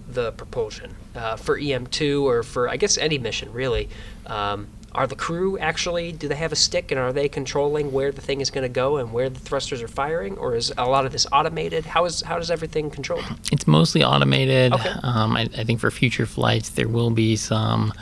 the 0.07 0.31
propulsion 0.33 0.95
uh, 1.15 1.35
for 1.35 1.59
EM2 1.59 2.23
or 2.23 2.43
for 2.43 2.69
I 2.69 2.77
guess 2.77 2.97
any 2.97 3.17
mission 3.17 3.51
really? 3.53 3.89
Um, 4.25 4.67
are 4.93 5.07
the 5.07 5.15
crew 5.15 5.57
actually 5.57 6.11
do 6.11 6.27
they 6.27 6.35
have 6.35 6.51
a 6.51 6.55
stick 6.55 6.91
and 6.91 6.99
are 6.99 7.13
they 7.13 7.29
controlling 7.29 7.93
where 7.93 8.11
the 8.11 8.19
thing 8.19 8.41
is 8.41 8.51
going 8.51 8.63
to 8.63 8.73
go 8.73 8.97
and 8.97 9.13
where 9.13 9.29
the 9.29 9.39
thrusters 9.39 9.81
are 9.81 9.87
firing, 9.87 10.37
or 10.37 10.55
is 10.55 10.73
a 10.77 10.85
lot 10.85 11.05
of 11.05 11.11
this 11.11 11.25
automated? 11.31 11.85
How 11.85 12.05
is 12.05 12.21
how 12.21 12.37
does 12.37 12.51
everything 12.51 12.89
controlled? 12.89 13.23
It's 13.51 13.67
mostly 13.67 14.03
automated. 14.03 14.73
Okay. 14.73 14.93
Um, 15.03 15.37
I, 15.37 15.49
I, 15.57 15.63
think 15.63 15.79
for 15.79 15.91
future 15.91 16.25
flights 16.25 16.69
there 16.69 16.87
will 16.87 17.11
be 17.11 17.35
some. 17.35 17.93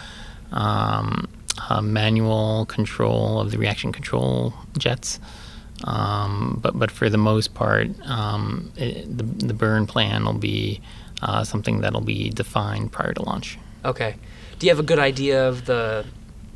Um, 0.51 1.27
uh, 1.67 1.81
manual 1.81 2.65
control 2.65 3.41
of 3.41 3.51
the 3.51 3.57
reaction 3.57 3.91
control 3.91 4.53
jets. 4.77 5.19
Um, 5.83 6.59
but 6.61 6.77
but 6.77 6.91
for 6.91 7.09
the 7.09 7.17
most 7.17 7.53
part, 7.53 7.89
um, 8.07 8.71
it, 8.75 9.17
the 9.17 9.23
the 9.23 9.53
burn 9.53 9.87
plan 9.87 10.25
will 10.25 10.33
be 10.33 10.81
uh, 11.21 11.43
something 11.43 11.81
that'll 11.81 12.01
be 12.01 12.29
defined 12.29 12.91
prior 12.91 13.13
to 13.13 13.21
launch. 13.23 13.57
Okay. 13.85 14.15
Do 14.57 14.67
you 14.67 14.71
have 14.71 14.79
a 14.79 14.83
good 14.83 14.99
idea 14.99 15.47
of 15.47 15.65
the 15.65 16.05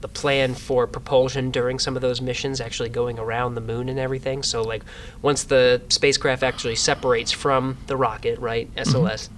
the 0.01 0.07
plan 0.09 0.53
for 0.53 0.85
propulsion 0.85 1.49
during 1.49 1.79
some 1.79 1.95
of 1.95 2.01
those 2.01 2.19
missions, 2.19 2.59
actually 2.59 2.89
going 2.89 3.17
around 3.17 3.55
the 3.55 3.61
moon 3.61 3.87
and 3.87 3.97
everything? 3.97 4.43
So 4.43 4.61
like 4.61 4.83
once 5.21 5.43
the 5.43 5.81
spacecraft 5.89 6.43
actually 6.43 6.75
separates 6.75 7.31
from 7.31 7.77
the 7.87 7.95
rocket, 7.95 8.39
right, 8.39 8.73
SLS. 8.75 9.29
Mm-hmm. 9.29 9.35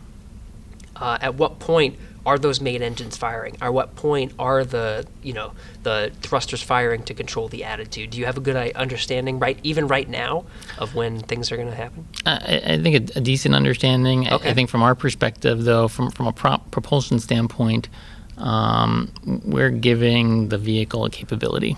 Uh, 0.97 1.17
at 1.21 1.35
what 1.35 1.59
point 1.59 1.97
are 2.25 2.37
those 2.37 2.59
main 2.59 2.81
engines 2.81 3.15
firing? 3.15 3.55
At 3.61 3.73
what 3.73 3.95
point 3.95 4.33
are 4.39 4.65
the 4.65 5.05
you 5.21 5.33
know 5.33 5.53
the 5.83 6.11
thrusters 6.21 6.61
firing 6.61 7.03
to 7.03 7.13
control 7.13 7.47
the 7.47 7.63
attitude? 7.63 8.09
Do 8.11 8.17
you 8.17 8.25
have 8.25 8.37
a 8.37 8.41
good 8.41 8.55
understanding 8.73 9.39
right 9.39 9.59
even 9.63 9.87
right 9.87 10.09
now 10.09 10.45
of 10.77 10.95
when 10.95 11.19
things 11.19 11.51
are 11.51 11.57
going 11.57 11.69
to 11.69 11.75
happen? 11.75 12.07
I, 12.25 12.61
I, 12.65 12.81
think 12.81 13.11
a, 13.15 13.19
a, 13.19 13.21
decent 13.21 13.55
understanding. 13.55 14.27
Okay. 14.31 14.47
I, 14.47 14.51
I, 14.51 14.53
think 14.53 14.69
from 14.69 14.81
our 14.81 14.95
perspective, 14.95 15.63
though, 15.63 15.87
from 15.87 16.11
from 16.11 16.27
a 16.27 16.33
prop, 16.33 16.71
propulsion 16.71 17.19
standpoint, 17.19 17.89
um, 18.37 19.11
we're 19.45 19.71
giving 19.71 20.49
the 20.49 20.57
vehicle 20.57 21.05
a 21.05 21.09
capability, 21.09 21.77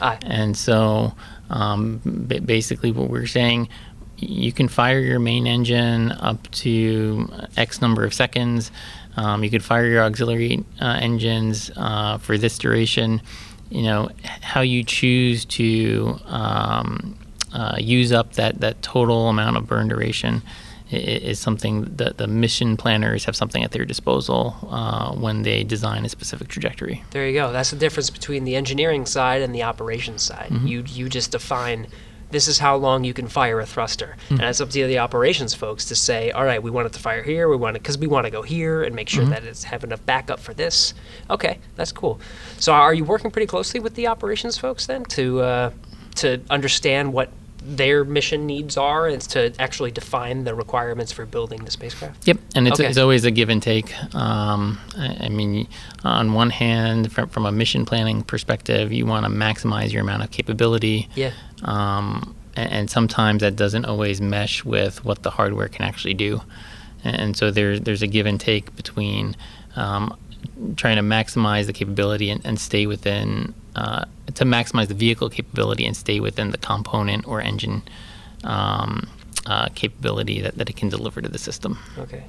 Aye. 0.00 0.18
and 0.22 0.56
so 0.56 1.14
um, 1.50 1.98
basically 2.44 2.92
what 2.92 3.08
we're 3.08 3.26
saying 3.26 3.68
you 4.18 4.52
can 4.52 4.68
fire 4.68 5.00
your 5.00 5.18
main 5.18 5.46
engine 5.46 6.12
up 6.12 6.50
to 6.50 7.28
X 7.56 7.80
number 7.80 8.04
of 8.04 8.14
seconds. 8.14 8.70
Um, 9.16 9.42
you 9.42 9.50
could 9.50 9.64
fire 9.64 9.86
your 9.86 10.02
auxiliary 10.02 10.64
uh, 10.80 10.98
engines 11.00 11.70
uh, 11.76 12.18
for 12.18 12.36
this 12.36 12.58
duration. 12.58 13.22
You 13.70 13.82
know 13.82 14.10
how 14.42 14.60
you 14.60 14.84
choose 14.84 15.44
to 15.46 16.18
um, 16.26 17.16
uh, 17.52 17.76
use 17.78 18.12
up 18.12 18.34
that, 18.34 18.60
that 18.60 18.82
total 18.82 19.28
amount 19.28 19.56
of 19.56 19.66
burn 19.66 19.88
duration 19.88 20.42
is 20.90 21.40
something 21.40 21.82
that 21.96 22.16
the 22.16 22.28
mission 22.28 22.76
planners 22.76 23.24
have 23.24 23.34
something 23.34 23.64
at 23.64 23.72
their 23.72 23.84
disposal 23.84 24.54
uh, 24.70 25.12
when 25.12 25.42
they 25.42 25.64
design 25.64 26.04
a 26.04 26.08
specific 26.08 26.46
trajectory. 26.46 27.02
There 27.10 27.26
you 27.26 27.34
go. 27.34 27.50
That's 27.50 27.70
the 27.70 27.76
difference 27.76 28.08
between 28.08 28.44
the 28.44 28.54
engineering 28.54 29.04
side 29.04 29.42
and 29.42 29.52
the 29.54 29.64
operations 29.64 30.22
side. 30.22 30.50
Mm-hmm. 30.50 30.66
You 30.66 30.84
you 30.86 31.08
just 31.08 31.32
define 31.32 31.88
this 32.36 32.48
is 32.48 32.58
how 32.58 32.76
long 32.76 33.02
you 33.02 33.14
can 33.14 33.28
fire 33.28 33.60
a 33.60 33.64
thruster. 33.64 34.14
Mm-hmm. 34.24 34.34
And 34.34 34.42
it's 34.42 34.60
up 34.60 34.68
to 34.68 34.86
the 34.86 34.98
operations 34.98 35.54
folks 35.54 35.86
to 35.86 35.96
say, 35.96 36.30
all 36.32 36.44
right, 36.44 36.62
we 36.62 36.70
want 36.70 36.86
it 36.86 36.92
to 36.92 36.98
fire 36.98 37.22
here, 37.22 37.48
we 37.48 37.56
want 37.56 37.76
it 37.76 37.82
because 37.82 37.96
we 37.96 38.06
want 38.06 38.26
to 38.26 38.30
go 38.30 38.42
here 38.42 38.82
and 38.82 38.94
make 38.94 39.08
sure 39.08 39.22
mm-hmm. 39.22 39.30
that 39.30 39.44
it's 39.44 39.64
have 39.64 39.82
enough 39.84 40.04
backup 40.04 40.38
for 40.38 40.52
this. 40.52 40.92
Okay, 41.30 41.58
that's 41.76 41.92
cool. 41.92 42.20
So 42.58 42.74
are 42.74 42.92
you 42.92 43.04
working 43.04 43.30
pretty 43.30 43.46
closely 43.46 43.80
with 43.80 43.94
the 43.94 44.06
operations 44.08 44.58
folks 44.58 44.84
then 44.84 45.04
to 45.16 45.40
uh, 45.40 45.70
to 46.16 46.42
understand 46.50 47.14
what 47.14 47.30
their 47.66 48.04
mission 48.04 48.46
needs 48.46 48.76
are, 48.76 49.08
and 49.08 49.20
to 49.22 49.52
actually 49.58 49.90
define 49.90 50.44
the 50.44 50.54
requirements 50.54 51.10
for 51.12 51.26
building 51.26 51.64
the 51.64 51.70
spacecraft. 51.70 52.26
Yep, 52.26 52.38
and 52.54 52.68
it's, 52.68 52.78
Okay. 52.78 52.88
it's 52.88 52.98
always 52.98 53.24
a 53.24 53.30
give 53.30 53.48
and 53.48 53.62
take. 53.62 53.92
Um, 54.14 54.78
I, 54.96 55.16
I 55.26 55.28
mean, 55.28 55.66
on 56.04 56.32
one 56.32 56.50
hand, 56.50 57.12
from, 57.12 57.28
from 57.28 57.44
a 57.46 57.52
mission 57.52 57.84
planning 57.84 58.22
perspective, 58.22 58.92
you 58.92 59.06
want 59.06 59.26
to 59.26 59.30
maximize 59.32 59.92
your 59.92 60.02
amount 60.02 60.22
of 60.22 60.30
capability. 60.30 61.08
Yeah. 61.14 61.32
Um, 61.64 62.34
and, 62.54 62.70
and 62.72 62.90
sometimes 62.90 63.40
that 63.40 63.56
doesn't 63.56 63.84
always 63.84 64.20
mesh 64.20 64.64
with 64.64 65.04
what 65.04 65.22
the 65.22 65.30
hardware 65.30 65.68
can 65.68 65.84
actually 65.84 66.14
do. 66.14 66.40
And, 67.04 67.16
and 67.20 67.36
so 67.36 67.50
there's 67.50 67.80
there's 67.80 68.02
a 68.02 68.06
give 68.06 68.26
and 68.26 68.38
take 68.40 68.74
between 68.76 69.36
um, 69.74 70.16
trying 70.76 70.96
to 70.96 71.02
maximize 71.02 71.66
the 71.66 71.72
capability 71.72 72.30
and, 72.30 72.40
and 72.46 72.58
stay 72.60 72.86
within 72.86 73.54
uh, 73.74 74.04
to 74.34 74.44
maximize 74.44 74.88
the 74.88 74.94
vehicle 74.94 75.30
capability 75.30 75.84
and 75.86 75.96
stay 75.96 76.20
within 76.20 76.50
the 76.50 76.58
component 76.58 77.26
or 77.26 77.40
engine 77.40 77.82
um, 78.44 79.08
uh, 79.46 79.68
capability 79.74 80.40
that, 80.40 80.56
that 80.58 80.68
it 80.68 80.76
can 80.76 80.88
deliver 80.88 81.20
to 81.20 81.28
the 81.28 81.38
system. 81.38 81.78
Okay. 81.98 82.24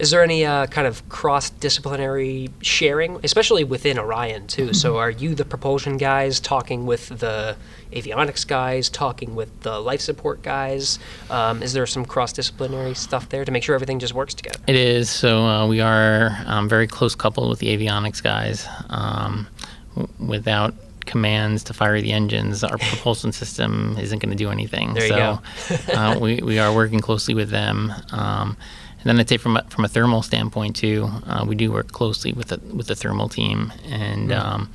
Is 0.00 0.10
there 0.10 0.22
any 0.22 0.46
uh, 0.46 0.66
kind 0.66 0.86
of 0.86 1.06
cross-disciplinary 1.10 2.48
sharing, 2.62 3.20
especially 3.22 3.64
within 3.64 3.98
Orion 3.98 4.46
too? 4.46 4.72
So, 4.72 4.96
are 4.96 5.10
you 5.10 5.34
the 5.34 5.44
propulsion 5.44 5.98
guys 5.98 6.40
talking 6.40 6.86
with 6.86 7.10
the 7.10 7.54
avionics 7.92 8.46
guys, 8.46 8.88
talking 8.88 9.34
with 9.34 9.60
the 9.60 9.78
life 9.78 10.00
support 10.00 10.42
guys? 10.42 10.98
Um, 11.28 11.62
is 11.62 11.74
there 11.74 11.86
some 11.86 12.06
cross-disciplinary 12.06 12.94
stuff 12.94 13.28
there 13.28 13.44
to 13.44 13.52
make 13.52 13.62
sure 13.62 13.74
everything 13.74 13.98
just 13.98 14.14
works 14.14 14.32
together? 14.32 14.58
It 14.66 14.76
is. 14.76 15.10
So 15.10 15.44
uh, 15.44 15.66
we 15.66 15.82
are 15.82 16.30
um, 16.46 16.66
very 16.66 16.86
close 16.86 17.14
coupled 17.14 17.50
with 17.50 17.58
the 17.58 17.76
avionics 17.76 18.22
guys. 18.22 18.66
Um, 18.88 19.48
w- 19.96 20.08
without 20.18 20.74
commands 21.06 21.64
to 21.64 21.74
fire 21.74 22.00
the 22.00 22.12
engines, 22.12 22.62
our 22.64 22.78
propulsion 22.78 23.32
system 23.32 23.96
isn't 23.98 24.18
going 24.20 24.30
to 24.30 24.36
do 24.36 24.50
anything. 24.50 24.94
There 24.94 25.04
you 25.04 25.08
so 25.08 25.38
uh, 25.94 26.18
we, 26.20 26.40
we 26.42 26.58
are 26.58 26.74
working 26.74 27.00
closely 27.00 27.34
with 27.34 27.50
them. 27.50 27.92
Um, 28.12 28.56
and 29.00 29.04
then 29.04 29.18
I'd 29.18 29.28
say 29.28 29.38
from 29.38 29.56
a, 29.56 29.62
from 29.64 29.84
a 29.84 29.88
thermal 29.88 30.22
standpoint 30.22 30.76
too, 30.76 31.08
uh, 31.26 31.44
we 31.46 31.54
do 31.54 31.72
work 31.72 31.90
closely 31.92 32.32
with 32.32 32.48
the 32.48 32.60
with 32.74 32.86
the 32.86 32.94
thermal 32.94 33.30
team 33.30 33.72
and 33.86 34.30
um, 34.30 34.70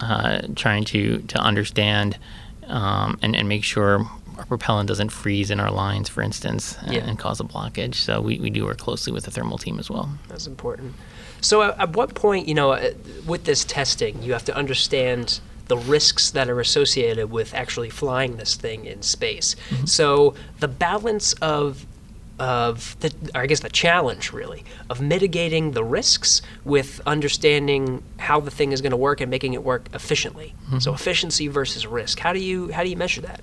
uh, 0.00 0.42
trying 0.56 0.84
to 0.86 1.20
to 1.20 1.38
understand 1.38 2.18
um, 2.66 3.18
and 3.22 3.34
and 3.34 3.48
make 3.48 3.64
sure 3.64 4.06
our 4.40 4.46
propellant 4.46 4.88
doesn't 4.88 5.10
freeze 5.10 5.50
in 5.50 5.60
our 5.60 5.70
lines, 5.70 6.08
for 6.08 6.22
instance, 6.22 6.76
and, 6.82 6.94
Yeah. 6.94 7.00
and 7.00 7.18
cause 7.18 7.40
a 7.40 7.44
blockage. 7.44 7.94
So 7.94 8.20
we, 8.20 8.38
we 8.40 8.50
do 8.50 8.64
work 8.64 8.78
closely 8.78 9.12
with 9.12 9.24
the 9.24 9.30
thermal 9.30 9.58
team 9.58 9.78
as 9.78 9.90
well. 9.90 10.10
That's 10.28 10.46
important. 10.46 10.94
So, 11.42 11.62
at, 11.62 11.78
at 11.78 11.96
what 11.96 12.14
point, 12.14 12.48
you 12.48 12.54
know, 12.54 12.72
uh, 12.72 12.92
with 13.26 13.44
this 13.44 13.64
testing, 13.64 14.22
you 14.22 14.32
have 14.32 14.44
to 14.46 14.56
understand 14.56 15.40
the 15.68 15.76
risks 15.76 16.30
that 16.32 16.50
are 16.50 16.58
associated 16.60 17.30
with 17.30 17.54
actually 17.54 17.90
flying 17.90 18.36
this 18.36 18.56
thing 18.56 18.84
in 18.84 19.02
space. 19.02 19.54
Mm-hmm. 19.70 19.86
So, 19.86 20.34
the 20.58 20.68
balance 20.68 21.32
of 21.34 21.86
of 22.40 22.96
the, 23.00 23.12
or 23.34 23.42
I 23.42 23.46
guess 23.46 23.60
the 23.60 23.68
challenge 23.68 24.32
really 24.32 24.64
of 24.88 24.98
mitigating 25.02 25.72
the 25.72 25.84
risks 25.84 26.40
with 26.64 26.98
understanding 27.06 28.02
how 28.18 28.40
the 28.40 28.50
thing 28.50 28.72
is 28.72 28.80
going 28.80 28.92
to 28.92 28.96
work 28.96 29.20
and 29.20 29.30
making 29.30 29.52
it 29.52 29.62
work 29.62 29.88
efficiently. 29.92 30.54
Mm-hmm. 30.64 30.78
So 30.78 30.94
efficiency 30.94 31.48
versus 31.48 31.86
risk. 31.86 32.18
How 32.18 32.32
do 32.32 32.38
you 32.40 32.72
how 32.72 32.82
do 32.82 32.88
you 32.88 32.96
measure 32.96 33.20
that? 33.20 33.42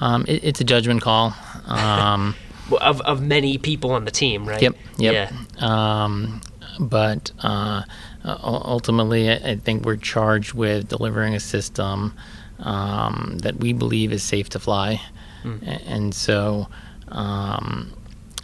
Um, 0.00 0.24
it, 0.28 0.44
it's 0.44 0.60
a 0.60 0.64
judgment 0.64 1.02
call. 1.02 1.34
Um, 1.66 2.34
Of, 2.82 3.00
of 3.00 3.22
many 3.22 3.56
people 3.56 3.92
on 3.92 4.04
the 4.04 4.10
team, 4.10 4.46
right? 4.46 4.60
Yep. 4.60 4.74
Yep. 4.98 5.30
Yeah. 5.58 5.66
Um, 6.04 6.42
but 6.78 7.32
uh, 7.42 7.82
ultimately, 8.26 9.30
I 9.32 9.56
think 9.56 9.86
we're 9.86 9.96
charged 9.96 10.52
with 10.52 10.86
delivering 10.88 11.34
a 11.34 11.40
system 11.40 12.12
um, 12.58 13.38
that 13.42 13.56
we 13.56 13.72
believe 13.72 14.12
is 14.12 14.22
safe 14.22 14.50
to 14.50 14.58
fly, 14.58 15.00
A- 15.44 15.66
and 15.88 16.14
so. 16.14 16.68
Um, 17.08 17.94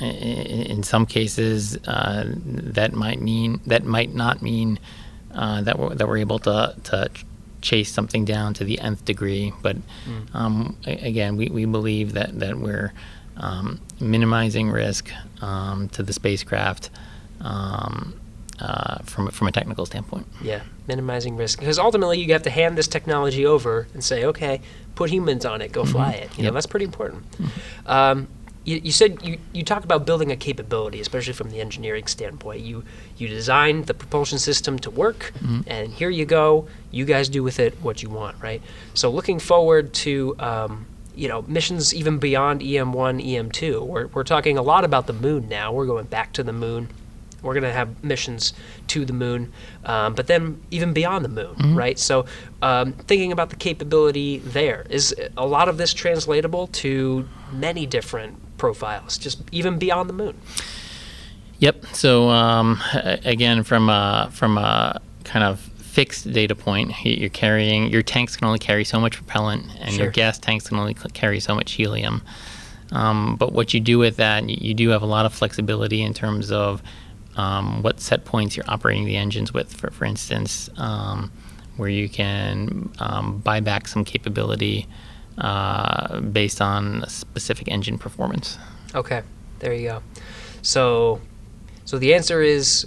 in 0.01 0.83
some 0.83 1.05
cases, 1.07 1.77
uh, 1.87 2.25
that 2.27 2.95
might 2.95 3.21
mean 3.21 3.61
that 3.67 3.85
might 3.85 4.14
not 4.14 4.40
mean 4.43 4.79
uh, 5.35 5.61
that 5.62 5.79
we're 5.79 5.95
that 5.95 6.09
we're 6.09 6.17
able 6.17 6.38
to 6.40 6.75
to 6.85 7.11
chase 7.64 7.90
something 7.90 8.24
down 8.24 8.55
to 8.55 8.64
the 8.64 8.79
nth 8.79 9.05
degree. 9.05 9.53
But 9.62 9.77
um, 10.35 10.77
again, 10.87 11.37
we, 11.37 11.48
we 11.48 11.64
believe 11.64 12.12
that 12.12 12.38
that 12.38 12.59
we're 12.59 12.92
um, 13.37 13.81
minimizing 13.98 14.70
risk 14.70 15.11
um, 15.40 15.88
to 15.90 16.03
the 16.03 16.12
spacecraft 16.12 16.90
um, 17.40 18.14
uh, 18.61 18.98
from 19.03 19.31
from 19.31 19.48
a 19.48 19.53
technical 19.53 19.87
standpoint. 19.87 20.27
Yeah, 20.42 20.62
minimizing 20.87 21.37
risk. 21.37 21.59
Because 21.59 21.79
ultimately, 21.79 22.20
you 22.20 22.33
have 22.33 22.42
to 22.44 22.50
hand 22.50 22.79
this 22.79 22.87
technology 22.87 23.44
over 23.46 23.88
and 23.94 24.05
say, 24.05 24.24
okay, 24.24 24.61
put 24.94 25.11
humans 25.11 25.44
on 25.44 25.61
it, 25.62 25.72
go 25.72 25.85
fly 25.85 26.12
it. 26.12 26.38
You 26.38 26.44
know, 26.44 26.53
that's 26.53 26.66
pretty 26.66 26.85
important. 26.85 27.24
Um, 27.87 28.29
you, 28.64 28.81
you 28.83 28.92
said 28.92 29.22
you, 29.22 29.38
you 29.53 29.62
talk 29.62 29.85
about 29.85 30.07
building 30.07 30.33
a 30.33 30.37
capability, 30.37 31.00
especially 31.00 31.35
from 31.35 31.50
the 31.50 31.61
engineering 31.61 32.07
standpoint. 32.07 32.61
You 32.61 32.85
you 33.18 33.29
designed 33.29 33.87
the 33.87 33.94
propulsion 33.94 34.38
system 34.38 34.79
to 34.81 34.90
work, 34.90 35.33
and 35.66 35.92
here 35.92 36.11
you 36.11 36.24
go. 36.24 36.66
You 36.90 37.05
guys 37.05 37.29
do 37.29 37.42
with 37.42 37.61
it 37.61 37.74
what 37.83 38.03
you 38.03 38.09
want, 38.11 38.40
right? 38.42 38.62
So 38.94 39.11
looking 39.11 39.38
forward 39.38 39.92
to 39.94 40.35
um, 40.38 40.87
you 41.14 41.29
know 41.29 41.42
missions 41.42 41.94
even 41.94 42.18
beyond 42.18 42.61
EM1, 42.62 43.24
EM2. 43.24 43.87
We're 43.87 44.07
we're 44.09 44.24
talking 44.24 44.57
a 44.59 44.62
lot 44.62 44.85
about 44.85 45.07
the 45.07 45.12
moon 45.12 45.48
now. 45.48 45.72
We're 45.72 45.87
going 45.87 46.07
back 46.07 46.33
to 46.35 46.42
the 46.42 46.53
moon. 46.53 46.88
We're 47.42 47.53
going 47.53 47.64
to 47.64 47.72
have 47.72 48.03
missions 48.03 48.55
to 48.87 49.05
the 49.05 49.12
moon, 49.12 49.53
um, 49.85 50.14
but 50.14 50.29
then 50.29 50.62
even 50.70 50.94
beyond 50.94 51.27
the 51.27 51.29
moon, 51.29 51.77
right? 51.77 51.98
So, 51.98 52.24
um, 52.62 52.94
thinking 52.94 53.33
about 53.33 53.50
the 53.50 53.57
capability 53.57 54.38
there, 54.38 54.87
is 54.88 55.14
a 55.37 55.46
lot 55.46 55.68
of 55.68 55.77
this 55.77 55.92
translatable 55.92 56.68
to 56.68 57.29
many 57.53 57.85
different 57.85 58.38
profiles, 58.59 59.19
just 59.19 59.43
even 59.53 59.79
beyond 59.79 60.09
the 60.09 60.14
moon? 60.14 60.37
Yep. 61.59 61.87
So 61.93 62.31
um, 62.31 62.81
again, 63.25 63.62
from 63.62 63.88
a, 63.88 64.29
from 64.33 64.59
a 64.59 65.01
kind 65.25 65.45
of 65.45 65.61
fixed 65.61 66.31
data 66.33 66.55
point, 66.55 66.93
you're 67.05 67.31
carrying 67.31 67.88
your 67.90 68.03
tanks 68.03 68.37
can 68.37 68.47
only 68.47 68.59
carry 68.59 68.85
so 68.85 68.99
much 69.01 69.17
propellant, 69.17 69.67
and 69.79 69.93
Sure. 69.95 70.05
your 70.05 70.12
gas 70.12 70.38
tanks 70.38 70.69
can 70.69 70.79
only 70.79 70.95
carry 70.95 71.38
so 71.40 71.55
much 71.55 71.73
helium. 71.73 72.23
Um, 72.93 73.37
but 73.37 73.53
what 73.53 73.73
you 73.75 73.81
do 73.81 73.99
with 73.99 74.17
that, 74.17 74.49
you 74.49 74.75
do 74.75 74.88
have 74.90 75.03
a 75.03 75.07
lot 75.07 75.25
of 75.25 75.33
flexibility 75.33 76.03
in 76.03 76.12
terms 76.12 76.51
of 76.51 76.83
um, 77.37 77.83
what 77.83 78.01
set 78.01 78.25
points 78.25 78.57
you're 78.57 78.69
operating 78.69 79.05
the 79.05 79.17
engines 79.17 79.53
with. 79.53 79.73
For, 79.73 79.90
for 79.90 80.05
instance, 80.05 80.69
um, 80.77 81.33
where 81.77 81.88
you 81.88 82.09
can 82.09 82.90
um, 82.99 83.38
buy 83.38 83.61
back 83.61 83.88
some 83.88 84.05
capability 84.05 84.87
uh, 85.38 86.20
based 86.20 86.61
on 86.61 87.03
a 87.05 87.11
specific 87.11 87.68
engine 87.68 87.99
performance. 87.99 88.59
Okay, 88.94 89.23
there 89.59 89.73
you 89.75 89.88
go. 89.88 90.03
So, 90.62 91.20
so 91.85 91.99
the 91.99 92.14
answer 92.14 92.40
is 92.42 92.87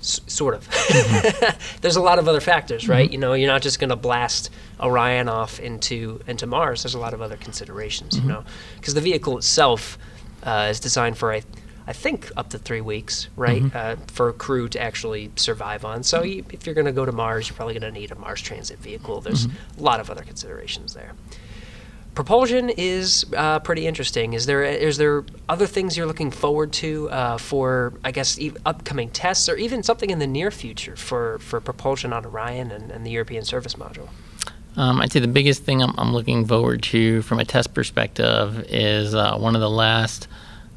s- 0.00 0.20
sort 0.26 0.54
of. 0.54 0.68
There's 1.80 1.96
a 1.96 2.00
lot 2.02 2.18
of 2.18 2.28
other 2.28 2.40
factors, 2.40 2.88
right? 2.88 3.10
You 3.10 3.18
know, 3.18 3.34
you're 3.34 3.50
not 3.50 3.62
just 3.62 3.78
going 3.78 3.90
to 3.90 3.96
blast 3.96 4.50
Orion 4.80 5.28
off 5.28 5.60
into 5.60 6.20
into 6.26 6.46
Mars. 6.46 6.82
There's 6.82 6.94
a 6.94 6.98
lot 6.98 7.14
of 7.14 7.22
other 7.22 7.36
considerations, 7.36 8.16
you 8.16 8.24
know, 8.24 8.44
because 8.76 8.94
the 8.94 9.00
vehicle 9.00 9.38
itself 9.38 9.98
uh, 10.42 10.68
is 10.70 10.80
designed 10.80 11.16
for 11.18 11.32
I, 11.32 11.42
I 11.86 11.92
think 11.92 12.30
up 12.36 12.50
to 12.50 12.58
three 12.58 12.80
weeks, 12.80 13.28
right, 13.36 13.62
uh, 13.74 13.96
for 14.06 14.28
a 14.28 14.32
crew 14.32 14.68
to 14.68 14.80
actually 14.80 15.30
survive 15.36 15.84
on. 15.84 16.02
So 16.02 16.22
you, 16.22 16.44
if 16.52 16.64
you're 16.64 16.74
going 16.74 16.86
to 16.86 16.92
go 16.92 17.04
to 17.04 17.12
Mars, 17.12 17.48
you're 17.48 17.56
probably 17.56 17.78
going 17.78 17.92
to 17.92 18.00
need 18.00 18.12
a 18.12 18.14
Mars 18.14 18.40
transit 18.40 18.78
vehicle. 18.78 19.20
There's 19.20 19.46
a 19.46 19.50
lot 19.78 19.98
of 19.98 20.08
other 20.10 20.22
considerations 20.22 20.94
there. 20.94 21.12
Propulsion 22.14 22.68
is 22.68 23.24
uh, 23.34 23.58
pretty 23.60 23.86
interesting. 23.86 24.34
Is 24.34 24.44
there 24.44 24.62
is 24.62 24.98
there 24.98 25.24
other 25.48 25.66
things 25.66 25.96
you're 25.96 26.06
looking 26.06 26.30
forward 26.30 26.70
to 26.74 27.08
uh, 27.10 27.38
for 27.38 27.94
I 28.04 28.10
guess 28.10 28.38
e- 28.38 28.52
upcoming 28.66 29.08
tests 29.08 29.48
or 29.48 29.56
even 29.56 29.82
something 29.82 30.10
in 30.10 30.18
the 30.18 30.26
near 30.26 30.50
future 30.50 30.94
for, 30.94 31.38
for 31.38 31.58
propulsion 31.58 32.12
on 32.12 32.26
Orion 32.26 32.70
and, 32.70 32.90
and 32.90 33.06
the 33.06 33.10
European 33.10 33.44
Service 33.44 33.74
Module? 33.74 34.10
Um, 34.76 35.00
I'd 35.00 35.10
say 35.10 35.20
the 35.20 35.28
biggest 35.28 35.64
thing 35.64 35.82
I'm, 35.82 35.94
I'm 35.96 36.12
looking 36.12 36.46
forward 36.46 36.82
to 36.84 37.22
from 37.22 37.40
a 37.40 37.46
test 37.46 37.72
perspective 37.72 38.66
is 38.68 39.14
uh, 39.14 39.36
one 39.38 39.54
of 39.54 39.62
the 39.62 39.70
last. 39.70 40.28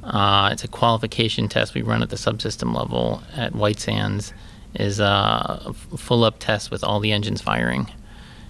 Uh, 0.05 0.49
it's 0.51 0.63
a 0.63 0.67
qualification 0.67 1.47
test 1.49 1.73
we 1.73 1.81
run 1.81 2.01
at 2.03 2.09
the 2.09 2.15
subsystem 2.15 2.75
level 2.75 3.21
at 3.35 3.55
White 3.55 3.79
Sands. 3.79 4.33
Is 4.77 4.99
a 4.99 5.73
full 5.97 6.25
up 6.25 6.35
test 6.39 6.69
with 6.69 6.83
all 6.83 6.99
the 6.99 7.13
engines 7.13 7.41
firing, 7.41 7.89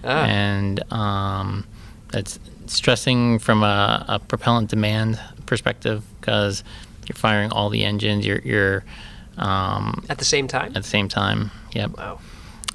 Ah. 0.04 0.24
and 0.24 0.82
um, 0.92 1.64
that's 2.10 2.40
stressing 2.66 3.38
from 3.38 3.62
a, 3.62 4.04
a 4.08 4.18
propellant 4.18 4.68
demand 4.68 5.20
perspective 5.46 6.02
because 6.20 6.64
you're 7.06 7.14
firing 7.14 7.52
all 7.52 7.70
the 7.70 7.84
engines. 7.84 8.26
You're, 8.26 8.40
you're 8.40 8.84
um, 9.38 10.04
At 10.08 10.18
the 10.18 10.24
same 10.24 10.48
time? 10.48 10.72
at 10.74 10.82
the 10.82 10.88
same 10.88 11.08
time. 11.08 11.52
Yep. 11.74 11.96
Wow, 11.96 12.18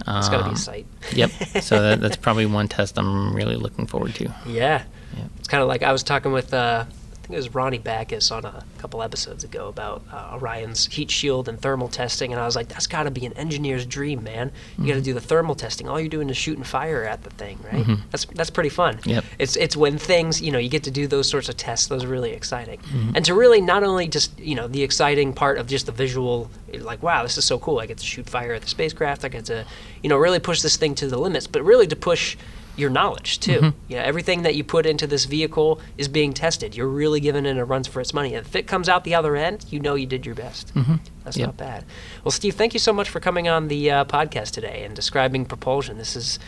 it's 0.08 0.30
got 0.30 0.38
to 0.38 0.44
be 0.44 0.50
Um, 0.52 0.56
a 0.56 0.58
sight. 0.58 0.86
Yep. 1.12 1.32
So 1.62 1.82
that, 1.82 2.00
that's 2.00 2.16
probably 2.16 2.46
one 2.46 2.70
test 2.70 2.98
I'm 2.98 3.36
really 3.36 3.58
looking 3.58 3.86
forward 3.86 4.16
to. 4.16 4.34
Yeah. 4.48 4.84
Yeah. 5.18 5.24
It's 5.40 5.50
kind 5.50 5.62
of 5.62 5.68
like 5.68 5.84
I 5.84 5.92
was 5.92 6.04
talking 6.04 6.32
with 6.32 6.54
uh, 6.54 6.86
think 7.22 7.34
it 7.34 7.38
was 7.38 7.54
Ronnie 7.54 7.78
Backus 7.78 8.32
on 8.32 8.46
a 8.46 8.64
couple 8.78 9.02
episodes 9.02 9.44
ago 9.44 9.68
about 9.68 10.04
uh, 10.12 10.38
Orion's 10.42 10.88
heat 10.88 11.12
shield 11.12 11.48
and 11.48 11.62
thermal 11.62 11.88
testing, 11.88 12.32
and 12.32 12.42
I 12.42 12.46
was 12.46 12.56
like, 12.56 12.68
that's 12.68 12.88
got 12.88 13.04
to 13.04 13.12
be 13.12 13.26
an 13.26 13.34
engineer's 13.34 13.86
dream, 13.86 14.24
man. 14.24 14.48
You 14.48 14.52
mm-hmm. 14.52 14.88
got 14.88 14.94
to 14.96 15.02
do 15.02 15.14
the 15.14 15.22
thermal 15.22 15.56
testing. 15.56 15.88
All 15.88 16.00
you're 16.00 16.10
doing 16.10 16.30
is 16.30 16.38
shooting 16.38 16.64
fire 16.64 17.04
at 17.04 17.24
the 17.24 17.30
thing, 17.32 17.60
right? 17.64 17.84
Mm-hmm. 17.86 18.08
That's 18.12 18.26
that's 18.26 18.50
pretty 18.50 18.70
fun. 18.70 19.00
Yep. 19.06 19.24
It's 19.40 19.56
it's 19.56 19.78
when 19.78 19.98
things 19.98 20.42
you 20.42 20.52
know 20.52 20.58
you 20.58 20.70
get 20.70 20.84
to 20.84 20.92
do 20.92 21.08
those 21.08 21.30
sorts 21.30 21.50
of 21.50 21.58
tests. 21.58 21.88
Those 21.88 22.04
are 22.04 22.10
really 22.10 22.32
exciting, 22.32 22.80
mm-hmm. 22.80 23.16
and 23.16 23.24
to 23.26 23.34
really 23.34 23.62
not 23.62 23.84
only 23.84 24.08
just 24.08 24.38
you 24.40 24.56
know 24.56 24.68
the 24.68 24.84
exciting 24.84 25.34
part 25.34 25.58
of 25.58 25.68
just 25.68 25.86
the 25.86 25.92
visual, 25.92 26.50
like 26.80 27.04
wow, 27.04 27.24
this 27.24 27.38
is 27.38 27.46
so 27.46 27.60
cool. 27.60 27.80
I 27.80 27.86
get 27.86 27.98
to 28.00 28.06
shoot 28.06 28.30
fire 28.30 28.54
at 28.54 28.62
the 28.62 28.68
spacecraft. 28.68 29.24
I 29.26 29.30
get 29.30 29.46
to 29.46 29.66
you 30.02 30.10
know 30.10 30.18
really 30.18 30.40
push 30.40 30.62
this 30.62 30.78
thing 30.78 30.96
to 30.96 31.08
the 31.08 31.18
limits, 31.18 31.48
but 31.48 31.64
really 31.64 31.88
to 31.88 31.96
push 31.96 32.38
your 32.76 32.90
knowledge 32.90 33.40
too. 33.40 33.60
Mm-hmm. 33.60 33.78
Yeah, 33.88 34.04
everything 34.04 34.44
that 34.44 34.56
you 34.56 34.64
put 34.64 34.86
into 34.86 35.08
this 35.08 35.26
vehicle 35.26 35.80
is 35.98 36.08
being 36.08 36.34
tested. 36.34 36.76
You're 36.76 36.88
really 36.88 37.20
giving 37.20 37.46
it 37.46 37.58
a 37.58 37.66
run 37.66 37.84
for 37.84 38.02
its 38.02 38.14
money. 38.14 38.34
If 38.34 38.56
it 38.56 38.68
comes 38.68 38.88
out 38.88 39.04
the 39.04 39.16
other 39.16 39.36
end, 39.36 39.66
you 39.70 39.80
know 39.80 39.96
you 39.96 40.06
did 40.06 40.26
your 40.26 40.36
best. 40.36 40.74
Mm-hmm. 40.74 40.96
That's 41.24 41.38
yep. 41.38 41.48
not 41.48 41.58
bad. 41.58 41.86
Well, 42.24 42.32
Steve, 42.32 42.56
thank 42.56 42.74
you 42.74 42.80
so 42.80 42.94
much 42.94 43.10
for 43.10 43.20
coming 43.20 43.48
on 43.48 43.68
the 43.68 43.92
uh, 43.92 44.06
podcast 44.06 44.52
today 44.52 44.84
and 44.84 44.96
describing 44.96 45.46
propulsion. 45.46 45.98
This 45.98 46.16
is 46.16 46.40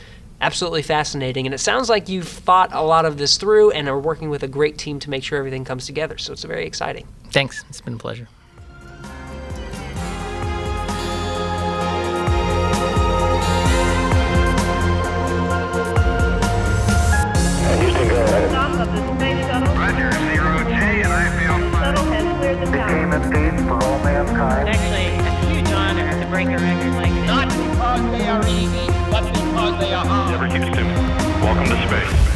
absolutely 0.41 0.81
fascinating, 0.81 1.45
and 1.45 1.53
it 1.53 1.59
sounds 1.59 1.89
like 1.89 2.09
you've 2.09 2.27
thought 2.27 2.69
a 2.73 2.81
lot 2.81 3.05
of 3.05 3.17
this 3.17 3.37
through 3.37 3.71
and 3.71 3.87
are 3.87 3.99
working 3.99 4.29
with 4.29 4.43
a 4.43 4.47
great 4.47 4.77
team 4.77 4.99
to 4.99 5.09
make 5.09 5.23
sure 5.23 5.37
everything 5.37 5.63
comes 5.63 5.85
together. 5.85 6.17
So 6.17 6.33
it's 6.33 6.43
very 6.43 6.65
exciting. 6.65 7.07
Thanks. 7.31 7.63
It's 7.69 7.81
been 7.81 7.93
a 7.93 7.97
pleasure. 7.97 8.27
Break 26.45 26.59
a 26.59 26.61
record 26.61 26.93
like. 26.93 27.13
Not 27.25 27.49
because 27.49 28.11
they 28.11 28.27
are 28.27 28.47
easy, 28.47 28.87
but 29.09 29.25
because 29.33 29.79
they 29.79 29.93
are 29.93 30.05
hard. 30.05 30.31
Never 30.31 30.47
Houston, 30.47 30.87
welcome 31.41 31.65
to 31.65 31.87
space. 31.87 32.32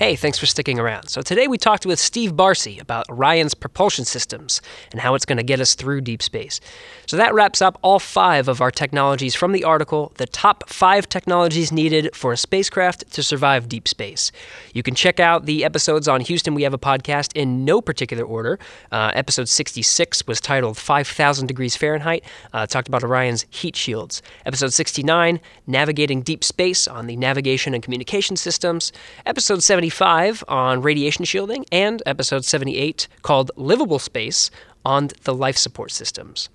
Hey, 0.00 0.16
thanks 0.16 0.38
for 0.38 0.46
sticking 0.46 0.78
around. 0.78 1.08
So, 1.08 1.20
today 1.20 1.46
we 1.46 1.58
talked 1.58 1.84
with 1.84 2.00
Steve 2.00 2.32
Barsi 2.32 2.80
about 2.80 3.10
Orion's 3.10 3.52
propulsion 3.52 4.06
systems 4.06 4.62
and 4.92 5.00
how 5.02 5.14
it's 5.14 5.26
going 5.26 5.36
to 5.36 5.44
get 5.44 5.60
us 5.60 5.74
through 5.74 6.00
deep 6.00 6.22
space. 6.22 6.58
So, 7.04 7.18
that 7.18 7.34
wraps 7.34 7.60
up 7.60 7.78
all 7.82 7.98
five 7.98 8.48
of 8.48 8.62
our 8.62 8.70
technologies 8.70 9.34
from 9.34 9.52
the 9.52 9.62
article 9.62 10.12
The 10.16 10.24
Top 10.24 10.70
Five 10.70 11.06
Technologies 11.10 11.70
Needed 11.70 12.16
for 12.16 12.32
a 12.32 12.38
Spacecraft 12.38 13.12
to 13.12 13.22
Survive 13.22 13.68
Deep 13.68 13.86
Space. 13.86 14.32
You 14.72 14.82
can 14.82 14.94
check 14.94 15.20
out 15.20 15.44
the 15.44 15.66
episodes 15.66 16.08
on 16.08 16.22
Houston 16.22 16.54
We 16.54 16.62
Have 16.62 16.72
a 16.72 16.78
Podcast 16.78 17.36
in 17.36 17.66
no 17.66 17.82
particular 17.82 18.24
order. 18.24 18.58
Uh, 18.90 19.12
episode 19.14 19.50
66 19.50 20.26
was 20.26 20.40
titled 20.40 20.78
5000 20.78 21.46
Degrees 21.46 21.76
Fahrenheit, 21.76 22.24
uh, 22.54 22.66
talked 22.66 22.88
about 22.88 23.04
Orion's 23.04 23.44
heat 23.50 23.76
shields. 23.76 24.22
Episode 24.46 24.72
69, 24.72 25.40
Navigating 25.66 26.22
Deep 26.22 26.42
Space 26.42 26.88
on 26.88 27.06
the 27.06 27.16
Navigation 27.16 27.74
and 27.74 27.82
Communication 27.82 28.34
Systems. 28.34 28.94
Episode 29.26 29.62
70, 29.62 29.89
75 29.90 30.44
on 30.48 30.82
radiation 30.82 31.24
shielding 31.24 31.66
and 31.72 32.02
episode 32.06 32.44
78 32.44 33.08
called 33.22 33.50
Livable 33.56 33.98
Space 33.98 34.50
on 34.84 35.08
the 35.24 35.34
life 35.34 35.56
support 35.56 35.90
systems. 35.90 36.48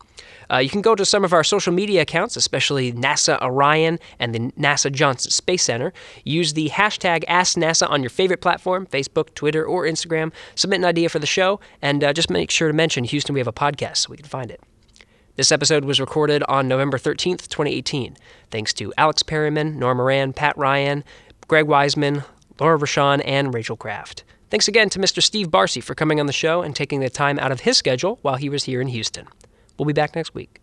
Uh, 0.50 0.58
you 0.58 0.70
can 0.70 0.82
go 0.82 0.96
to 0.96 1.04
some 1.04 1.26
of 1.26 1.34
our 1.34 1.44
social 1.44 1.74
media 1.74 2.04
accounts, 2.04 2.38
especially 2.38 2.94
NASA 2.94 3.42
Orion 3.42 4.00
and 4.20 4.34
the 4.34 4.40
NASA 4.52 4.92
Johnson 4.92 5.32
Space 5.32 5.64
Center. 5.64 5.92
Use 6.24 6.54
the 6.54 6.70
hashtag 6.70 7.26
AskNASA 7.26 7.90
on 7.90 8.02
your 8.02 8.10
favorite 8.10 8.42
platform 8.42 8.86
Facebook, 8.86 9.34
Twitter, 9.36 9.66
or 9.66 9.84
Instagram. 9.84 10.32
Submit 10.56 10.80
an 10.80 10.86
idea 10.86 11.10
for 11.10 11.20
the 11.20 11.26
show, 11.26 11.60
and 11.82 12.04
uh, 12.04 12.14
just 12.14 12.30
make 12.30 12.52
sure 12.52 12.70
to 12.70 12.74
mention 12.74 13.04
Houston, 13.04 13.34
we 13.34 13.40
have 13.40 13.48
a 13.48 13.54
podcast 13.54 13.98
so 13.98 14.12
we 14.12 14.18
can 14.18 14.28
find 14.28 14.50
it. 14.50 14.62
This 15.36 15.52
episode 15.52 15.84
was 15.84 16.00
recorded 16.00 16.44
on 16.44 16.68
November 16.68 16.98
13th, 16.98 17.50
2018. 17.50 18.16
Thanks 18.50 18.72
to 18.74 18.94
Alex 18.98 19.24
Perryman, 19.24 19.78
Norah 19.78 19.96
Moran, 19.96 20.32
Pat 20.32 20.58
Ryan, 20.58 21.04
Greg 21.48 21.68
Wiseman, 21.68 22.24
Laura 22.60 22.78
Rochon, 22.78 23.22
and 23.26 23.54
Rachel 23.54 23.78
Kraft. 23.78 24.24
Thanks 24.50 24.68
again 24.68 24.90
to 24.90 25.00
Mr. 25.00 25.22
Steve 25.22 25.48
Barsi 25.48 25.84
for 25.84 25.96
coming 25.96 26.20
on 26.20 26.28
the 26.28 26.34
show 26.34 26.62
and 26.62 26.76
taking 26.76 27.00
the 27.00 27.10
time 27.10 27.40
out 27.40 27.52
of 27.52 27.62
his 27.62 27.78
schedule 27.78 28.20
while 28.22 28.36
he 28.36 28.50
was 28.50 28.64
here 28.64 28.82
in 28.82 28.88
Houston. 28.88 29.28
We'll 29.78 29.86
be 29.86 29.94
back 29.94 30.16
next 30.16 30.34
week. 30.34 30.62